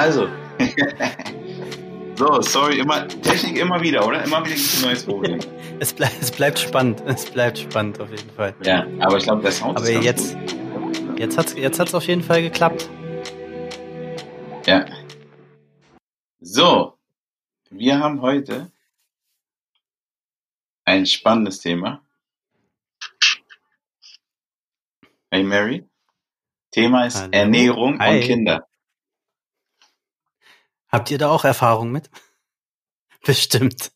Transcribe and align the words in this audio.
Also. 0.00 0.30
so, 2.16 2.40
sorry, 2.40 2.78
immer, 2.78 3.06
Technik 3.06 3.58
immer 3.58 3.82
wieder, 3.82 4.06
oder? 4.06 4.24
Immer 4.24 4.42
wieder 4.46 4.54
ein 4.54 4.82
neues 4.82 5.04
Problem. 5.04 5.40
es, 5.78 5.92
bleib, 5.92 6.12
es 6.18 6.30
bleibt 6.30 6.58
spannend. 6.58 7.02
Es 7.06 7.26
bleibt 7.26 7.58
spannend 7.58 8.00
auf 8.00 8.10
jeden 8.10 8.30
Fall. 8.30 8.54
Ja, 8.62 8.86
aber 9.00 9.18
ich 9.18 9.24
glaube, 9.24 9.42
der 9.42 9.52
Sound 9.52 9.76
aber 9.76 9.90
ist 9.90 10.02
jetzt, 10.02 10.38
gut. 10.38 11.18
jetzt 11.18 11.36
hat's, 11.36 11.52
jetzt 11.54 11.78
hat's 11.78 11.94
auf 11.94 12.04
jeden 12.04 12.22
Fall 12.22 12.40
geklappt. 12.40 12.88
Ja. 14.64 14.86
So. 16.40 16.94
Wir 17.68 17.98
haben 17.98 18.22
heute 18.22 18.70
ein 20.86 21.04
spannendes 21.04 21.60
Thema. 21.60 22.00
Hey 25.30 25.42
Mary. 25.42 25.86
Thema 26.70 27.04
ist 27.04 27.18
Hallo. 27.18 27.32
Ernährung 27.32 27.98
Hi. 27.98 28.16
und 28.16 28.22
Kinder. 28.22 28.69
Habt 30.90 31.10
ihr 31.10 31.18
da 31.18 31.30
auch 31.30 31.44
Erfahrung 31.44 31.92
mit? 31.92 32.10
Bestimmt. 33.24 33.92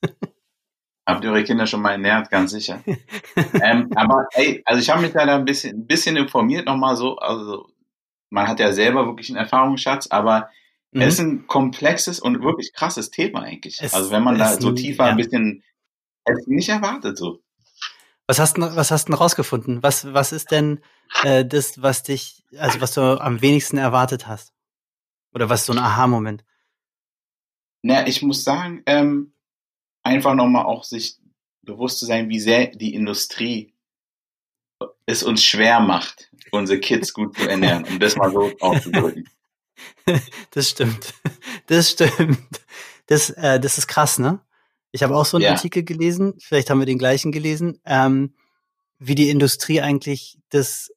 Habt 1.07 1.25
ihr 1.25 1.31
eure 1.31 1.45
Kinder 1.45 1.67
schon 1.67 1.83
mal 1.83 1.93
ernährt? 1.93 2.31
Ganz 2.31 2.53
sicher. 2.53 2.83
ähm, 3.63 3.91
aber 3.95 4.27
ey, 4.33 4.63
also 4.65 4.81
ich 4.81 4.89
habe 4.91 5.03
mich 5.03 5.13
da 5.13 5.21
ein 5.23 5.45
bisschen, 5.45 5.81
ein 5.81 5.87
bisschen 5.87 6.17
informiert 6.17 6.67
nochmal 6.67 6.97
so. 6.97 7.17
Also 7.17 7.69
man 8.31 8.49
hat 8.49 8.61
ja 8.61 8.73
selber 8.73 9.07
wirklich 9.07 9.29
einen 9.29 9.39
Erfahrungsschatz, 9.39 10.09
aber 10.09 10.51
mhm. 10.93 11.03
es 11.03 11.15
ist 11.15 11.21
ein 11.21 11.47
komplexes 11.47 12.21
und 12.21 12.43
wirklich 12.43 12.73
krasses 12.73 13.11
Thema 13.11 13.43
eigentlich. 13.43 13.81
Es, 13.81 13.95
also 13.95 14.11
wenn 14.11 14.23
man 14.23 14.39
da 14.39 14.59
so 14.61 14.73
tiefer 14.73 15.05
ja. 15.05 15.11
ein 15.11 15.17
bisschen 15.17 15.63
hätte 16.27 16.41
ich 16.41 16.47
nicht 16.47 16.69
erwartet 16.69 17.19
so. 17.19 17.41
Was 18.27 18.39
hast 18.39 18.57
du, 18.57 18.63
was 18.63 18.91
hast 18.91 19.09
du 19.09 19.13
rausgefunden? 19.15 19.83
Was, 19.83 20.15
was 20.15 20.33
ist 20.33 20.51
denn 20.51 20.81
äh, 21.25 21.45
das, 21.45 21.83
was 21.83 22.03
dich, 22.03 22.43
also 22.57 22.81
was 22.81 22.95
du 22.95 23.21
am 23.21 23.43
wenigsten 23.43 23.77
erwartet 23.77 24.27
hast? 24.27 24.55
Oder 25.35 25.51
was 25.51 25.61
ist 25.61 25.67
so 25.67 25.75
ein 25.75 25.79
Aha-Moment? 25.79 26.43
Na, 27.87 28.07
ich 28.07 28.23
muss 28.23 28.45
sagen, 28.45 28.83
ähm, 28.87 29.35
einfach 30.03 30.35
nochmal 30.35 30.65
auch 30.65 30.85
sich 30.85 31.19
bewusst 31.61 31.99
zu 31.99 32.07
sein, 32.07 32.31
wie 32.31 32.41
sehr 32.41 32.69
die 32.69 32.95
Industrie 32.95 33.75
es 35.05 35.23
uns 35.23 35.45
schwer 35.45 35.81
macht, 35.81 36.31
unsere 36.51 36.81
Kids 36.81 37.13
gut 37.13 37.37
zu 37.37 37.47
ernähren, 37.47 37.85
um 37.85 37.99
das 37.99 38.17
mal 38.17 38.33
so 38.33 38.51
auszudrücken. 38.61 39.29
Das 40.53 40.71
stimmt. 40.71 41.15
Das 41.67 41.91
stimmt. 41.91 42.65
Das, 43.07 43.31
äh, 43.31 43.59
das 43.59 43.77
ist 43.77 43.89
krass, 43.89 44.19
ne? 44.19 44.41
Ich 44.93 45.03
habe 45.03 45.17
auch 45.17 45.25
so 45.25 45.37
einen 45.37 45.45
ja. 45.45 45.51
Artikel 45.51 45.83
gelesen, 45.83 46.35
vielleicht 46.39 46.71
haben 46.71 46.79
wir 46.79 46.87
den 46.87 46.99
gleichen 46.99 47.33
gelesen, 47.33 47.81
ähm, 47.85 48.35
wie 48.99 49.17
die 49.17 49.31
Industrie 49.31 49.81
eigentlich 49.81 50.39
das 50.51 50.93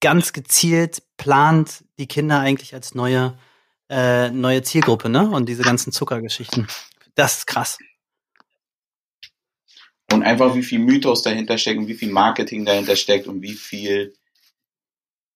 ganz 0.00 0.32
gezielt 0.34 1.02
plant, 1.16 1.84
die 1.98 2.06
Kinder 2.06 2.40
eigentlich 2.40 2.74
als 2.74 2.94
neue, 2.94 3.38
äh, 3.90 4.30
neue 4.30 4.62
Zielgruppe, 4.62 5.08
ne? 5.08 5.28
Und 5.28 5.48
diese 5.48 5.62
ganzen 5.62 5.92
Zuckergeschichten. 5.92 6.68
Das 7.16 7.38
ist 7.38 7.46
krass. 7.46 7.78
Und 10.12 10.22
einfach 10.22 10.54
wie 10.54 10.62
viel 10.62 10.78
Mythos 10.78 11.22
dahinter 11.22 11.58
steckt 11.58 11.78
und 11.78 11.88
wie 11.88 11.94
viel 11.94 12.10
Marketing 12.10 12.64
dahinter 12.64 12.96
steckt 12.96 13.26
und 13.26 13.42
wie 13.42 13.54
viel 13.54 14.14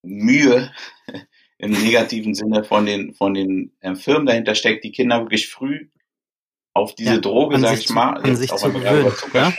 Mühe 0.02 0.72
im 1.58 1.72
negativen 1.72 2.34
Sinne 2.34 2.64
von 2.64 2.86
den, 2.86 3.14
von 3.14 3.34
den 3.34 3.76
äh, 3.80 3.94
Firmen 3.96 4.26
dahinter 4.26 4.54
steckt, 4.54 4.84
die 4.84 4.92
Kinder 4.92 5.20
wirklich 5.20 5.48
früh 5.48 5.88
auf 6.74 6.94
diese 6.94 7.14
ja, 7.14 7.18
Droge, 7.18 7.58
sag 7.60 7.78
ich 7.78 7.90
mal, 7.90 8.18
an 8.18 8.36
sich 8.36 8.50
zu 8.52 8.72
gewöhnen, 8.72 9.12
ja? 9.32 9.52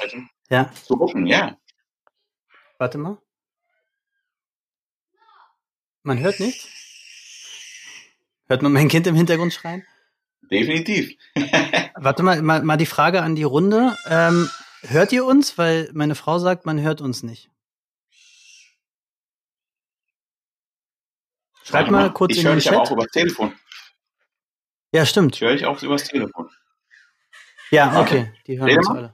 ja. 0.50 0.72
zu 0.74 0.98
gucken, 0.98 1.28
ja. 1.28 1.58
Warte 2.78 2.98
mal. 2.98 3.18
Man 6.04 6.20
hört 6.20 6.40
nichts? 6.40 6.85
Hört 8.48 8.62
man 8.62 8.74
mein 8.74 8.90
Kind 8.90 9.08
im 9.08 9.16
Hintergrund 9.16 9.54
schreien? 9.54 9.86
Definitiv. 10.52 11.16
Warte 11.96 12.24
mal, 12.24 12.42
mal, 12.42 12.64
mal 12.64 12.78
die 12.78 12.86
Frage 12.86 13.22
an 13.22 13.36
die 13.36 13.44
Runde. 13.44 13.96
Ähm, 14.08 14.50
hört 14.82 15.12
ihr 15.12 15.26
uns? 15.26 15.58
Weil 15.58 15.90
meine 15.94 16.16
Frau 16.16 16.38
sagt, 16.38 16.66
man 16.66 16.80
hört 16.82 17.02
uns 17.02 17.24
nicht. 17.24 17.50
Schreibt 21.64 21.90
mal, 21.90 22.04
mal 22.04 22.14
kurz 22.14 22.34
ich 22.34 22.40
in 22.40 22.46
den 22.46 22.60
Chat. 22.60 22.66
Ich 22.66 22.72
höre 22.72 22.72
dich 22.72 22.80
aber 22.80 22.82
auch 22.84 22.92
über 22.92 23.04
das 23.04 23.12
Telefon. 23.12 23.54
Ja, 24.92 25.06
stimmt. 25.06 25.36
Ich 25.36 25.42
höre 25.42 25.54
dich 25.54 25.66
auch 25.66 25.82
über 25.82 25.96
das 25.96 26.08
Telefon. 26.08 26.50
Ja, 27.72 28.00
okay. 28.00 28.32
Die 28.46 28.60
hören 28.60 28.78
uns 28.78 28.90
alle. 28.90 29.14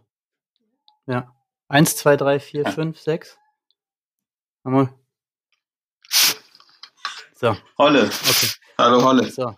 Ja. 1.07 1.33
Eins, 1.69 1.95
zwei, 1.95 2.17
drei, 2.17 2.39
vier, 2.41 2.63
ja. 2.63 2.71
fünf, 2.71 2.99
sechs. 2.99 3.37
Mal. 4.63 4.93
So. 7.33 7.55
Holle. 7.77 8.03
Okay. 8.03 8.49
Hallo 8.81 9.03
Holle. 9.03 9.29
So. 9.29 9.53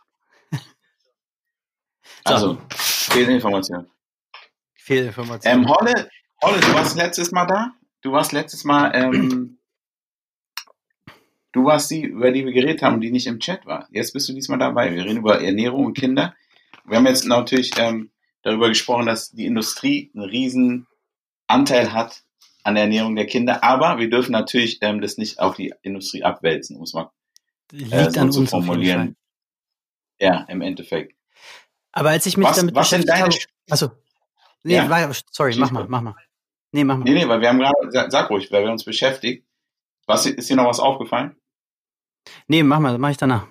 Also, 2.26 2.58
Fehlinformation. 2.70 3.90
Fehlinformation. 4.76 5.54
Ähm, 5.54 5.70
Holle, 5.70 6.10
Holle, 6.42 6.60
du 6.60 6.74
warst 6.74 6.98
letztes 6.98 7.32
Mal 7.32 7.46
da? 7.46 7.72
Du 8.02 8.12
warst 8.12 8.34
letztes 8.34 8.66
Mal, 8.66 8.92
ähm, 8.94 9.60
du 11.54 11.64
warst 11.64 11.90
die, 11.90 12.04
über 12.04 12.32
die 12.32 12.46
wir 12.46 12.52
geredet 12.52 12.82
haben, 12.82 13.00
die 13.00 13.12
nicht 13.12 13.28
im 13.28 13.40
Chat 13.40 13.66
war. 13.66 13.88
Jetzt 13.92 14.12
bist 14.12 14.28
du 14.28 14.34
diesmal 14.34 14.60
dabei. 14.60 14.94
Wir 14.94 15.06
reden 15.06 15.20
über 15.20 15.42
Ernährung 15.42 15.86
und 15.86 15.98
Kinder. 15.98 16.36
Wir 16.84 16.98
haben 16.98 17.08
jetzt 17.08 17.26
natürlich 17.26 17.72
ähm, 17.78 18.12
darüber 18.42 18.68
gesprochen, 18.68 19.06
dass 19.06 19.32
die 19.32 19.46
Industrie 19.46 20.12
einen 20.14 20.26
riesen 20.26 20.86
Anteil 21.48 21.94
hat 21.94 22.24
an 22.66 22.76
der 22.76 22.84
Ernährung 22.84 23.16
der 23.16 23.28
Kinder, 23.28 23.64
aber 23.64 24.00
wir 24.00 24.10
dürfen 24.10 24.34
natürlich 24.34 24.80
ähm, 24.82 25.00
das 25.00 25.18
nicht 25.18 25.40
auf 25.40 25.56
die 25.56 25.74
Industrie 25.82 26.24
abwälzen, 26.24 26.78
muss 26.78 26.94
man 27.72 27.92
äh, 27.92 28.12
so 28.12 28.30
zu 28.30 28.46
formulieren. 28.46 29.16
Ja, 30.20 30.46
im 30.48 30.62
Endeffekt. 30.62 31.16
Aber 31.92 32.10
als 32.10 32.26
ich 32.26 32.38
mich 32.38 32.48
was, 32.48 32.58
damit 32.58 32.76
was 32.76 32.90
beschäftigt 32.90 33.18
habe, 33.20 33.36
also 33.70 33.92
nee, 34.64 34.76
ja. 34.76 34.90
war, 34.90 35.14
sorry, 35.32 35.56
mach 35.58 35.72
mal, 35.72 35.88
mach 35.88 36.02
mal. 36.02 36.16
Nee, 36.72 36.84
mach 36.84 36.98
mal. 36.98 37.04
Nee, 37.04 37.14
nee, 37.14 37.28
weil 37.28 37.40
wir 37.40 37.50
haben 37.50 37.60
gerade, 37.60 37.92
sag, 37.92 38.12
sag 38.12 38.30
ruhig, 38.30 38.52
weil 38.52 38.64
wir 38.64 38.72
uns 38.72 38.84
beschäftigt. 38.84 39.46
Was 40.08 40.26
ist 40.26 40.50
dir 40.50 40.56
noch 40.56 40.66
was 40.66 40.80
aufgefallen? 40.80 41.36
Nee, 42.48 42.64
mach 42.64 42.80
mal, 42.80 42.98
mach 42.98 43.12
ich 43.12 43.18
danach. 43.18 43.48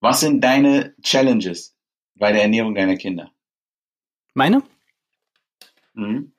Was 0.00 0.20
sind 0.20 0.40
deine 0.40 0.94
Challenges 1.02 1.76
bei 2.14 2.32
der 2.32 2.42
Ernährung 2.42 2.74
deiner 2.74 2.96
Kinder? 2.96 3.32
Meine? 4.34 4.62
Mhm. 5.94 6.32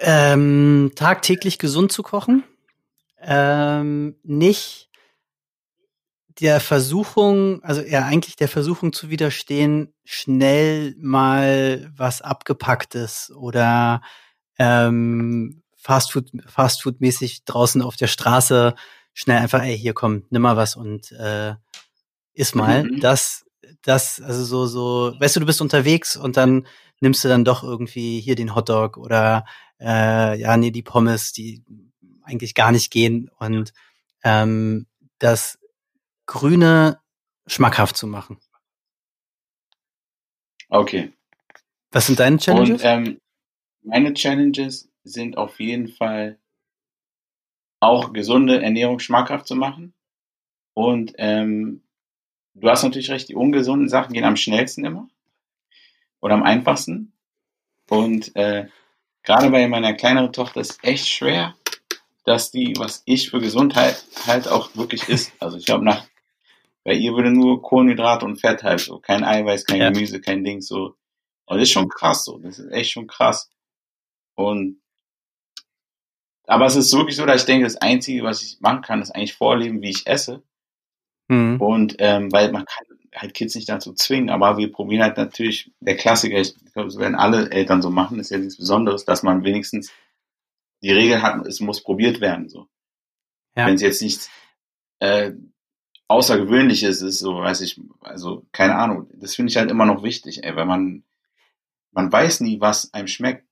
Ähm, 0.00 0.92
tagtäglich 0.94 1.58
gesund 1.58 1.90
zu 1.90 2.02
kochen. 2.02 2.44
Ähm, 3.30 4.16
nicht 4.22 4.88
der 6.40 6.60
Versuchung, 6.60 7.62
also 7.62 7.82
eher 7.82 8.06
eigentlich 8.06 8.36
der 8.36 8.48
Versuchung 8.48 8.94
zu 8.94 9.10
widerstehen, 9.10 9.92
schnell 10.04 10.94
mal 10.98 11.90
was 11.94 12.22
abgepacktes 12.22 13.30
oder 13.36 14.00
ähm, 14.58 15.62
Fastfood, 15.76 16.30
Fastfood-mäßig 16.46 17.44
draußen 17.44 17.82
auf 17.82 17.96
der 17.96 18.06
Straße 18.06 18.74
schnell 19.12 19.38
einfach, 19.38 19.62
ey, 19.62 19.76
hier 19.76 19.92
komm, 19.92 20.24
nimm 20.30 20.42
mal 20.42 20.56
was 20.56 20.74
und 20.74 21.12
äh, 21.12 21.54
iss 22.32 22.54
mal. 22.54 22.84
Mhm. 22.84 23.00
Das, 23.00 23.44
das, 23.82 24.22
also 24.22 24.44
so, 24.44 24.66
so, 24.66 25.20
weißt 25.20 25.36
du, 25.36 25.40
du 25.40 25.46
bist 25.46 25.60
unterwegs 25.60 26.16
und 26.16 26.38
dann 26.38 26.66
nimmst 27.00 27.24
du 27.24 27.28
dann 27.28 27.44
doch 27.44 27.62
irgendwie 27.62 28.20
hier 28.20 28.36
den 28.36 28.54
Hotdog 28.54 28.96
oder 28.96 29.44
äh, 29.80 30.40
ja, 30.40 30.56
nee, 30.56 30.70
die 30.70 30.82
Pommes, 30.82 31.32
die 31.32 31.62
eigentlich 32.28 32.54
gar 32.54 32.72
nicht 32.72 32.90
gehen 32.90 33.30
und 33.38 33.72
ähm, 34.22 34.86
das 35.18 35.58
Grüne 36.26 37.00
schmackhaft 37.46 37.96
zu 37.96 38.06
machen. 38.06 38.38
Okay. 40.68 41.12
Was 41.90 42.06
sind 42.06 42.20
deine 42.20 42.36
Challenges? 42.36 42.82
Und, 42.82 42.84
ähm, 42.84 43.20
meine 43.82 44.12
Challenges 44.12 44.90
sind 45.02 45.38
auf 45.38 45.58
jeden 45.58 45.88
Fall 45.88 46.38
auch 47.80 48.12
gesunde 48.12 48.62
Ernährung 48.62 48.98
schmackhaft 48.98 49.46
zu 49.46 49.56
machen 49.56 49.94
und 50.74 51.14
ähm, 51.18 51.82
du 52.54 52.68
hast 52.68 52.82
natürlich 52.82 53.10
recht, 53.10 53.28
die 53.28 53.34
ungesunden 53.34 53.88
Sachen 53.88 54.12
gehen 54.12 54.24
am 54.24 54.36
schnellsten 54.36 54.84
immer 54.84 55.08
oder 56.20 56.34
am 56.34 56.42
einfachsten. 56.42 57.12
Und 57.88 58.34
äh, 58.36 58.68
gerade 59.22 59.50
bei 59.50 59.66
meiner 59.68 59.94
kleineren 59.94 60.32
Tochter 60.32 60.60
ist 60.60 60.84
echt 60.84 61.08
schwer, 61.08 61.54
dass 62.28 62.50
die, 62.50 62.74
was 62.76 63.02
ich 63.06 63.30
für 63.30 63.40
Gesundheit 63.40 64.04
halt 64.26 64.48
auch 64.48 64.76
wirklich 64.76 65.08
ist. 65.08 65.32
Also 65.40 65.56
ich 65.56 65.64
glaube, 65.64 65.84
nach 65.84 66.04
bei 66.84 66.92
ihr 66.92 67.12
würde 67.14 67.30
nur 67.30 67.62
Kohlenhydrate 67.62 68.24
und 68.24 68.36
Fett 68.36 68.62
halt 68.62 68.80
so, 68.80 68.98
kein 68.98 69.24
Eiweiß, 69.24 69.64
kein 69.64 69.80
ja. 69.80 69.90
Gemüse, 69.90 70.20
kein 70.20 70.44
Ding 70.44 70.60
so. 70.60 70.94
Und 71.46 71.56
das 71.56 71.64
ist 71.64 71.72
schon 71.72 71.88
krass 71.88 72.24
so, 72.24 72.38
das 72.38 72.58
ist 72.58 72.70
echt 72.70 72.92
schon 72.92 73.06
krass. 73.06 73.50
Und 74.34 74.80
aber 76.46 76.66
es 76.66 76.76
ist 76.76 76.92
wirklich 76.94 77.16
so, 77.16 77.26
dass 77.26 77.42
ich 77.42 77.46
denke, 77.46 77.64
das 77.64 77.76
Einzige, 77.76 78.22
was 78.22 78.42
ich 78.42 78.60
machen 78.60 78.82
kann, 78.82 79.02
ist 79.02 79.10
eigentlich 79.10 79.34
vorleben, 79.34 79.82
wie 79.82 79.90
ich 79.90 80.06
esse. 80.06 80.42
Mhm. 81.28 81.60
Und 81.60 81.96
ähm, 81.98 82.30
weil 82.32 82.52
man 82.52 82.64
kann 82.64 82.86
halt 83.14 83.34
Kids 83.34 83.54
nicht 83.54 83.68
dazu 83.68 83.94
zwingen, 83.94 84.30
aber 84.30 84.58
wir 84.58 84.70
probieren 84.70 85.02
halt 85.02 85.16
natürlich, 85.16 85.70
der 85.80 85.96
Klassiker, 85.96 86.38
ich 86.38 86.54
glaube, 86.72 86.88
das 86.88 86.98
werden 86.98 87.14
alle 87.14 87.50
Eltern 87.50 87.82
so 87.82 87.90
machen, 87.90 88.18
ist 88.18 88.30
ja 88.30 88.38
nichts 88.38 88.58
Besonderes, 88.58 89.04
dass 89.04 89.22
man 89.22 89.44
wenigstens 89.44 89.90
die 90.82 90.92
Regel 90.92 91.22
hat, 91.22 91.46
es 91.46 91.60
muss 91.60 91.82
probiert 91.82 92.20
werden. 92.20 92.48
So. 92.48 92.68
Ja. 93.56 93.66
Wenn 93.66 93.74
es 93.74 93.82
jetzt 93.82 94.02
nicht 94.02 94.30
äh, 95.00 95.32
Außergewöhnliches 96.08 97.02
ist, 97.02 97.18
so 97.18 97.36
weiß 97.36 97.60
ich, 97.60 97.80
also 98.00 98.46
keine 98.52 98.76
Ahnung. 98.76 99.10
Das 99.14 99.34
finde 99.34 99.50
ich 99.50 99.56
halt 99.56 99.70
immer 99.70 99.84
noch 99.84 100.02
wichtig, 100.02 100.44
ey, 100.44 100.56
weil 100.56 100.66
man 100.66 101.04
man 101.92 102.12
weiß 102.12 102.40
nie, 102.40 102.60
was 102.60 102.92
einem 102.94 103.08
schmeckt, 103.08 103.46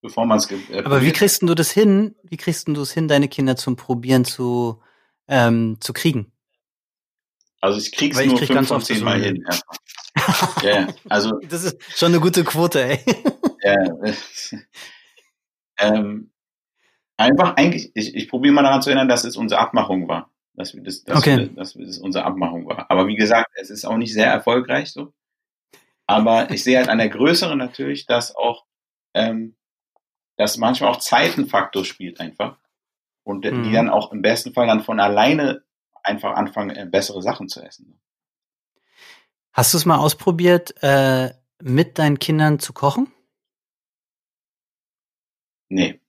bevor 0.00 0.26
man 0.26 0.38
es. 0.38 0.50
Äh, 0.50 0.82
Aber 0.84 1.02
wie 1.02 1.12
kriegst 1.12 1.42
du 1.42 1.54
das 1.54 1.70
hin? 1.70 2.16
Wie 2.22 2.36
kriegst 2.36 2.68
du 2.68 2.80
es 2.80 2.92
hin, 2.92 3.08
deine 3.08 3.28
Kinder 3.28 3.56
zum 3.56 3.76
Probieren 3.76 4.24
zu 4.24 4.82
ähm, 5.28 5.78
zu 5.80 5.92
kriegen? 5.92 6.32
Also 7.60 7.78
ich 7.78 7.92
krieg's 7.92 8.16
Weil 8.16 8.26
nur 8.26 8.38
krieg 8.38 8.48
fünf 8.48 8.68
von 8.68 8.82
zehn 8.82 9.02
Mal 9.02 9.22
hin. 9.22 9.46
Ja. 10.62 10.80
ja, 10.80 10.88
also 11.08 11.40
das 11.48 11.64
ist 11.64 11.76
schon 11.98 12.12
eine 12.12 12.20
gute 12.20 12.44
Quote, 12.44 12.84
ey. 12.84 13.00
Ja, 13.64 13.74
ähm, 15.78 16.30
einfach 17.16 17.56
eigentlich, 17.56 17.90
ich, 17.94 18.14
ich 18.14 18.28
probiere 18.28 18.54
mal 18.54 18.62
daran 18.62 18.82
zu 18.82 18.90
erinnern, 18.90 19.08
dass 19.08 19.24
es 19.24 19.36
unsere 19.36 19.60
Abmachung 19.60 20.08
war. 20.08 20.30
Dass, 20.54 20.74
wir 20.74 20.82
das, 20.82 21.02
dass, 21.02 21.18
okay. 21.18 21.36
wir, 21.38 21.46
dass 21.48 21.74
das 21.74 21.98
unsere 21.98 22.24
Abmachung 22.24 22.66
war. 22.66 22.90
Aber 22.90 23.08
wie 23.08 23.16
gesagt, 23.16 23.50
es 23.54 23.70
ist 23.70 23.84
auch 23.84 23.96
nicht 23.96 24.12
sehr 24.12 24.30
erfolgreich 24.30 24.92
so. 24.92 25.12
Aber 26.06 26.50
ich 26.50 26.62
sehe 26.62 26.78
halt 26.78 26.88
an 26.88 26.98
der 26.98 27.08
größeren 27.08 27.58
natürlich, 27.58 28.06
dass 28.06 28.36
auch, 28.36 28.64
ähm, 29.14 29.56
dass 30.36 30.58
manchmal 30.58 30.90
auch 30.90 30.98
Zeit 30.98 31.36
ein 31.38 31.46
Faktor 31.46 31.84
spielt 31.84 32.20
einfach. 32.20 32.58
Und 33.24 33.44
mhm. 33.44 33.64
die 33.64 33.72
dann 33.72 33.88
auch 33.88 34.12
im 34.12 34.22
besten 34.22 34.52
Fall 34.52 34.66
dann 34.66 34.82
von 34.82 35.00
alleine 35.00 35.64
einfach 36.02 36.34
anfangen, 36.34 36.76
äh, 36.76 36.86
bessere 36.86 37.22
Sachen 37.22 37.48
zu 37.48 37.62
essen. 37.62 37.98
Hast 39.52 39.72
du 39.72 39.78
es 39.78 39.86
mal 39.86 39.98
ausprobiert, 39.98 40.74
äh, 40.82 41.30
mit 41.62 41.98
deinen 41.98 42.18
Kindern 42.18 42.58
zu 42.58 42.72
kochen? 42.72 43.10
Nee. 45.68 46.00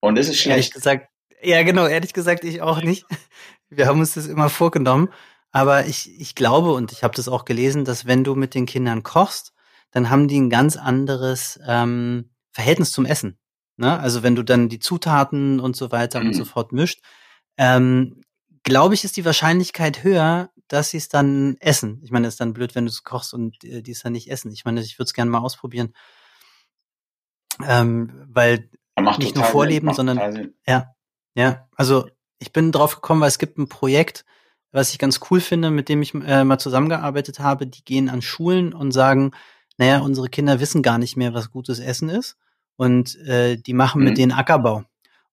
Und 0.00 0.18
es 0.18 0.28
ist 0.28 0.38
schlecht. 0.38 0.56
Ehrlich 0.56 0.72
gesagt, 0.72 1.08
ja 1.42 1.62
genau, 1.62 1.86
ehrlich 1.86 2.12
gesagt, 2.12 2.44
ich 2.44 2.62
auch 2.62 2.82
nicht. 2.82 3.04
Wir 3.68 3.86
haben 3.86 4.00
uns 4.00 4.14
das 4.14 4.26
immer 4.26 4.48
vorgenommen. 4.48 5.08
Aber 5.50 5.86
ich, 5.86 6.20
ich 6.20 6.34
glaube 6.34 6.72
und 6.72 6.92
ich 6.92 7.02
habe 7.02 7.14
das 7.14 7.28
auch 7.28 7.44
gelesen, 7.44 7.84
dass 7.84 8.06
wenn 8.06 8.24
du 8.24 8.34
mit 8.34 8.54
den 8.54 8.66
Kindern 8.66 9.02
kochst, 9.02 9.54
dann 9.90 10.10
haben 10.10 10.28
die 10.28 10.38
ein 10.38 10.50
ganz 10.50 10.76
anderes 10.76 11.58
ähm, 11.66 12.30
Verhältnis 12.52 12.92
zum 12.92 13.06
Essen. 13.06 13.38
Ne? 13.76 13.98
Also 13.98 14.22
wenn 14.22 14.36
du 14.36 14.42
dann 14.42 14.68
die 14.68 14.78
Zutaten 14.78 15.60
und 15.60 15.76
so 15.76 15.90
weiter 15.92 16.20
mhm. 16.20 16.26
und 16.26 16.34
so 16.34 16.42
mhm. 16.42 16.48
fort 16.48 16.72
mischt, 16.72 17.00
ähm, 17.56 18.22
glaube 18.62 18.94
ich, 18.94 19.04
ist 19.04 19.16
die 19.16 19.24
Wahrscheinlichkeit 19.24 20.02
höher, 20.02 20.50
dass 20.68 20.90
sie 20.90 20.96
es 20.96 21.08
dann 21.08 21.56
essen. 21.60 22.00
Ich 22.02 22.10
meine, 22.10 22.26
es 22.26 22.34
ist 22.34 22.40
dann 22.40 22.52
blöd, 22.52 22.74
wenn 22.74 22.84
du 22.84 22.90
es 22.90 23.04
kochst 23.04 23.32
und 23.32 23.62
äh, 23.64 23.82
die 23.82 23.92
es 23.92 24.02
dann 24.02 24.12
nicht 24.12 24.30
essen. 24.30 24.50
Ich 24.52 24.64
meine, 24.64 24.80
ich 24.80 24.98
würde 24.98 25.06
es 25.06 25.14
gerne 25.14 25.30
mal 25.30 25.38
ausprobieren. 25.38 25.94
Ähm, 27.64 28.26
weil 28.28 28.68
nicht 29.18 29.36
nur 29.36 29.44
vorleben, 29.44 29.92
sondern 29.92 30.52
ja, 30.66 30.94
ja. 31.34 31.68
Also 31.76 32.08
ich 32.38 32.52
bin 32.52 32.72
drauf 32.72 32.96
gekommen, 32.96 33.20
weil 33.20 33.28
es 33.28 33.38
gibt 33.38 33.58
ein 33.58 33.68
Projekt, 33.68 34.24
was 34.72 34.92
ich 34.92 34.98
ganz 34.98 35.20
cool 35.30 35.40
finde, 35.40 35.70
mit 35.70 35.88
dem 35.88 36.02
ich 36.02 36.14
äh, 36.14 36.44
mal 36.44 36.58
zusammengearbeitet 36.58 37.40
habe. 37.40 37.66
Die 37.66 37.84
gehen 37.84 38.08
an 38.08 38.22
Schulen 38.22 38.72
und 38.72 38.92
sagen, 38.92 39.32
naja, 39.78 40.00
unsere 40.00 40.28
Kinder 40.28 40.60
wissen 40.60 40.82
gar 40.82 40.98
nicht 40.98 41.16
mehr, 41.16 41.34
was 41.34 41.50
gutes 41.50 41.78
Essen 41.78 42.08
ist. 42.08 42.36
Und 42.76 43.16
äh, 43.26 43.56
die 43.56 43.72
machen 43.72 44.00
mhm. 44.00 44.08
mit 44.08 44.18
denen 44.18 44.32
Ackerbau. 44.32 44.84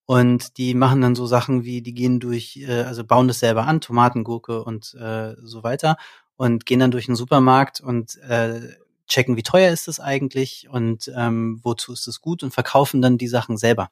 Und 0.05 0.57
die 0.57 0.73
machen 0.73 1.01
dann 1.01 1.15
so 1.15 1.25
Sachen 1.25 1.63
wie, 1.63 1.81
die 1.81 1.93
gehen 1.93 2.19
durch, 2.19 2.57
äh, 2.57 2.83
also 2.83 3.03
bauen 3.03 3.27
das 3.27 3.39
selber 3.39 3.65
an, 3.67 3.81
Tomatengurke 3.81 4.63
und 4.63 4.93
äh, 4.95 5.35
so 5.41 5.63
weiter 5.63 5.97
und 6.35 6.65
gehen 6.65 6.79
dann 6.79 6.91
durch 6.91 7.05
den 7.05 7.15
Supermarkt 7.15 7.79
und 7.79 8.17
äh, 8.17 8.59
checken, 9.07 9.37
wie 9.37 9.43
teuer 9.43 9.71
ist 9.71 9.87
es 9.87 9.99
eigentlich 9.99 10.67
und 10.69 11.11
ähm, 11.15 11.59
wozu 11.63 11.93
ist 11.93 12.07
es 12.07 12.21
gut 12.21 12.43
und 12.43 12.53
verkaufen 12.53 13.01
dann 13.01 13.17
die 13.17 13.27
Sachen 13.27 13.57
selber 13.57 13.89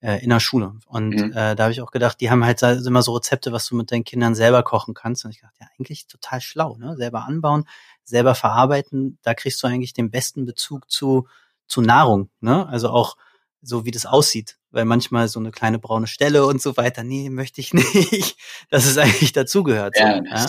äh, 0.00 0.22
in 0.22 0.30
der 0.30 0.40
Schule. 0.40 0.74
Und 0.86 1.10
mhm. 1.10 1.32
äh, 1.32 1.54
da 1.54 1.64
habe 1.64 1.72
ich 1.72 1.80
auch 1.80 1.90
gedacht, 1.90 2.20
die 2.20 2.30
haben 2.30 2.44
halt 2.44 2.62
immer 2.62 3.02
so 3.02 3.14
Rezepte, 3.14 3.52
was 3.52 3.66
du 3.66 3.76
mit 3.76 3.90
deinen 3.90 4.04
Kindern 4.04 4.34
selber 4.34 4.62
kochen 4.62 4.94
kannst. 4.94 5.24
Und 5.24 5.32
ich 5.32 5.40
dachte, 5.40 5.56
ja, 5.60 5.66
eigentlich 5.78 6.06
total 6.06 6.40
schlau, 6.40 6.76
ne? 6.76 6.96
Selber 6.96 7.24
anbauen, 7.24 7.66
selber 8.04 8.34
verarbeiten, 8.34 9.18
da 9.22 9.34
kriegst 9.34 9.62
du 9.62 9.66
eigentlich 9.66 9.92
den 9.92 10.10
besten 10.10 10.46
Bezug 10.46 10.90
zu, 10.90 11.26
zu 11.66 11.80
Nahrung, 11.80 12.30
ne? 12.40 12.66
Also 12.68 12.90
auch 12.90 13.16
so 13.62 13.84
wie 13.84 13.90
das 13.90 14.06
aussieht, 14.06 14.58
weil 14.70 14.84
manchmal 14.84 15.28
so 15.28 15.40
eine 15.40 15.50
kleine 15.50 15.78
braune 15.78 16.06
Stelle 16.06 16.46
und 16.46 16.62
so 16.62 16.76
weiter, 16.76 17.02
nee, 17.02 17.30
möchte 17.30 17.60
ich 17.60 17.74
nicht, 17.74 18.36
dass 18.70 18.86
es 18.86 18.98
eigentlich 18.98 19.32
dazugehört. 19.32 19.96
Ja, 19.98 20.18
so, 20.18 20.24
ja? 20.24 20.46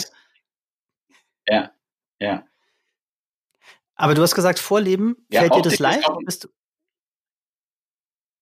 ja, 1.48 1.70
ja. 2.20 2.44
Aber 3.98 4.14
du 4.14 4.22
hast 4.22 4.34
gesagt, 4.34 4.60
Vorleben, 4.60 5.16
ja, 5.28 5.40
fällt 5.40 5.56
dir 5.56 5.62
das 5.62 5.78
leicht? 5.80 6.08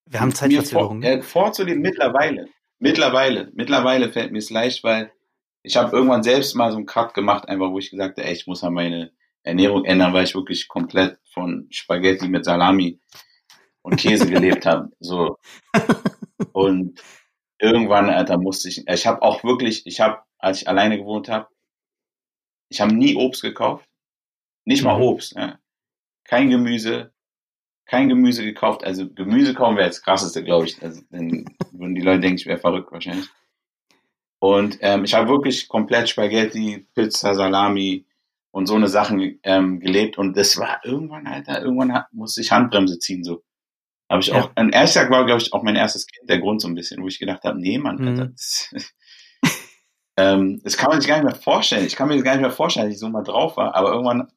Wir 0.05 0.21
haben 0.21 0.33
Zeitverzögerung. 0.33 1.03
Vor, 1.03 1.11
äh, 1.11 1.23
vorzuleben 1.23 1.83
mittlerweile. 1.83 2.47
Mittlerweile. 2.79 3.51
Mittlerweile 3.55 4.13
fällt 4.13 4.33
mir 4.33 4.39
es 4.39 4.51
leicht, 4.51 4.85
weil 4.85 5.11
ich 5.63 5.77
habe 5.77 5.97
irgendwann 5.97 6.23
selbst 6.23 6.55
mal 6.55 6.71
so 6.71 6.77
einen 6.77 6.87
Cut 6.87 7.15
gemacht, 7.15 7.49
einfach 7.49 7.71
wo 7.71 7.79
ich 7.79 7.91
gesagt 7.91 8.19
habe, 8.19 8.29
ey, 8.29 8.35
ich 8.35 8.47
muss 8.47 8.63
an 8.63 8.75
meine 8.75 9.13
Ernährung 9.43 9.85
ändern, 9.85 10.13
weil 10.13 10.25
ich 10.25 10.35
wirklich 10.35 10.69
komplett 10.69 11.19
von 11.33 11.67
Spaghetti 11.71 12.29
mit 12.29 12.45
Salami 12.45 13.01
und 13.83 13.97
Käse 13.97 14.29
gelebt 14.31 14.67
habe. 14.67 14.91
So. 15.01 15.39
Und 16.53 17.03
irgendwann, 17.59 18.11
Alter, 18.11 18.39
musste 18.39 18.69
ich. 18.69 18.87
Ich 18.87 19.07
habe 19.07 19.23
auch 19.23 19.43
wirklich, 19.43 19.87
ich 19.87 20.01
habe, 20.01 20.23
als 20.39 20.63
ich 20.63 20.69
alleine 20.69 20.99
gewohnt 20.99 21.29
habe, 21.29 21.49
ich 22.69 22.81
habe 22.81 22.95
nie 22.95 23.15
Obst 23.17 23.43
gekauft. 23.43 23.89
Nicht 24.67 24.83
mal 24.85 24.97
mhm. 24.97 25.03
Obst. 25.03 25.35
Ja. 25.35 25.59
Kein 26.25 26.51
Gemüse, 26.51 27.13
kein 27.87 28.09
Gemüse 28.09 28.45
gekauft. 28.45 28.85
Also 28.85 29.09
Gemüse 29.09 29.55
kaufen 29.55 29.77
wäre 29.77 29.87
jetzt 29.87 30.03
krasseste, 30.03 30.45
glaube 30.45 30.67
ich. 30.67 30.83
Also, 30.83 31.01
dann 31.11 31.47
würden 31.71 31.95
die 31.95 32.03
Leute 32.03 32.21
denken, 32.21 32.39
ich 32.39 32.47
wäre 32.47 32.59
verrückt 32.59 32.93
wahrscheinlich. 32.93 33.29
Und 34.41 34.79
ähm, 34.81 35.05
ich 35.05 35.15
habe 35.15 35.29
wirklich 35.29 35.69
komplett 35.69 36.09
Spaghetti, 36.09 36.87
Pizza, 36.95 37.35
Salami 37.35 38.05
und 38.51 38.67
so 38.67 38.75
eine 38.75 38.89
Sachen 38.89 39.39
ähm, 39.45 39.81
gelebt. 39.81 40.19
Und 40.19 40.37
das 40.37 40.59
war 40.59 40.81
irgendwann, 40.85 41.27
Alter, 41.27 41.63
irgendwann 41.63 42.05
musste 42.11 42.41
ich 42.41 42.51
Handbremse 42.51 42.99
ziehen. 42.99 43.23
So 43.23 43.45
habe 44.11 44.21
ich 44.21 44.33
auch. 44.33 44.51
Ein 44.57 44.71
erster 44.71 45.09
war, 45.11 45.25
glaube 45.25 45.41
ich, 45.41 45.53
auch 45.53 45.63
mein 45.63 45.77
erstes 45.77 46.07
Kind. 46.07 46.29
Der 46.29 46.41
Grund 46.41 46.61
so 46.61 46.69
ein 46.69 46.75
bisschen, 46.75 47.03
wo 47.03 47.07
ich 47.07 47.21
gedacht 47.21 47.45
habe, 47.45 47.61
nee, 47.61 47.79
Mann, 47.79 47.97
mhm. 47.97 48.09
Alter, 48.09 48.27
das, 48.27 48.75
ähm, 50.17 50.61
das 50.65 50.77
kann 50.77 50.91
man 50.91 51.01
sich 51.01 51.09
gar 51.09 51.17
nicht 51.17 51.33
mehr 51.33 51.41
vorstellen. 51.41 51.87
Ich 51.87 51.95
kann 51.95 52.09
mir 52.09 52.15
das 52.15 52.25
gar 52.25 52.33
nicht 52.33 52.43
mehr 52.43 52.51
vorstellen, 52.51 52.87
dass 52.87 52.95
ich 52.95 53.01
so 53.01 53.09
mal 53.09 53.23
drauf 53.23 53.57
war. 53.57 53.77
Aber 53.77 53.93
irgendwann 53.93 54.29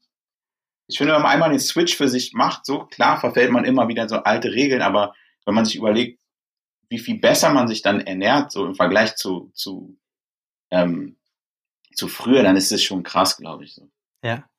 ich 0.90 0.98
finde, 0.98 1.14
wenn 1.14 1.22
man 1.22 1.32
einmal 1.32 1.52
den 1.52 1.60
Switch 1.60 1.96
für 1.96 2.10
sich 2.10 2.34
macht, 2.34 2.66
so 2.66 2.86
klar 2.86 3.20
verfällt 3.20 3.52
man 3.52 3.64
immer 3.64 3.88
wieder 3.88 4.10
so 4.10 4.16
alte 4.18 4.52
Regeln, 4.52 4.82
aber 4.82 5.14
wenn 5.46 5.54
man 5.54 5.64
sich 5.64 5.76
überlegt, 5.76 6.20
wie 6.90 6.98
viel 6.98 7.20
besser 7.20 7.54
man 7.54 7.68
sich 7.68 7.84
dann 7.84 8.02
ernährt, 8.02 8.52
so 8.52 8.66
im 8.66 8.74
Vergleich 8.74 9.16
zu, 9.16 9.52
zu, 9.54 9.96
ähm, 10.72 11.18
zu 11.94 12.08
früher, 12.08 12.42
dann 12.42 12.56
ist 12.56 12.72
es 12.72 12.84
schon 12.84 13.04
krass, 13.04 13.38
glaube 13.38 13.66
ich. 13.66 13.76
So. 13.76 13.88
Ja. 14.24 14.50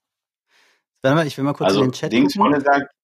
Warte 1.02 1.16
mal, 1.16 1.26
ich 1.26 1.36
will 1.36 1.44
mal 1.44 1.52
kurz 1.52 1.70
also, 1.70 1.80
in 1.80 1.88
den 1.88 1.94
Chat 1.94 2.12
Dings 2.12 2.36
gucken. 2.36 2.60
sagt, 2.60 2.94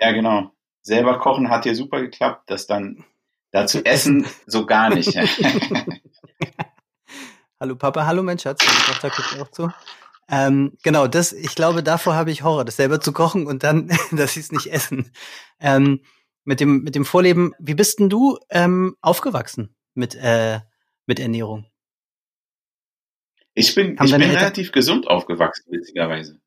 ja 0.00 0.12
genau, 0.12 0.50
selber 0.80 1.18
kochen 1.18 1.50
hat 1.50 1.64
hier 1.64 1.76
super 1.76 2.00
geklappt, 2.00 2.48
das 2.48 2.66
dann 2.66 3.04
dazu 3.50 3.84
essen 3.84 4.26
so 4.46 4.64
gar 4.64 4.88
nicht. 4.88 5.14
hallo 7.60 7.76
Papa, 7.76 8.06
hallo 8.06 8.22
mein 8.22 8.38
Schatz, 8.38 8.64
meine 8.66 8.78
Tochter 8.78 9.10
guckt 9.10 9.38
auch 9.42 9.50
zu. 9.50 9.70
Ähm, 10.28 10.76
genau, 10.82 11.06
das, 11.06 11.32
ich 11.32 11.54
glaube, 11.54 11.82
davor 11.82 12.14
habe 12.14 12.30
ich 12.30 12.42
Horror, 12.42 12.64
das 12.64 12.76
selber 12.76 13.00
zu 13.00 13.12
kochen 13.12 13.46
und 13.46 13.62
dann, 13.62 13.88
dass 14.12 14.34
sie 14.34 14.40
es 14.40 14.52
nicht 14.52 14.66
essen. 14.66 15.12
Ähm, 15.60 16.00
mit 16.44 16.60
dem, 16.60 16.82
mit 16.82 16.94
dem 16.94 17.04
Vorleben, 17.04 17.54
wie 17.58 17.74
bist 17.74 17.98
denn 17.98 18.08
du 18.08 18.38
ähm, 18.50 18.96
aufgewachsen 19.00 19.74
mit, 19.94 20.14
äh, 20.14 20.60
mit 21.06 21.20
Ernährung? 21.20 21.66
Ich 23.54 23.74
bin, 23.74 23.96
ich 24.02 24.12
bin 24.12 24.22
relativ 24.22 24.70
gesund 24.70 25.08
aufgewachsen, 25.08 25.64
witzigerweise. 25.70 26.38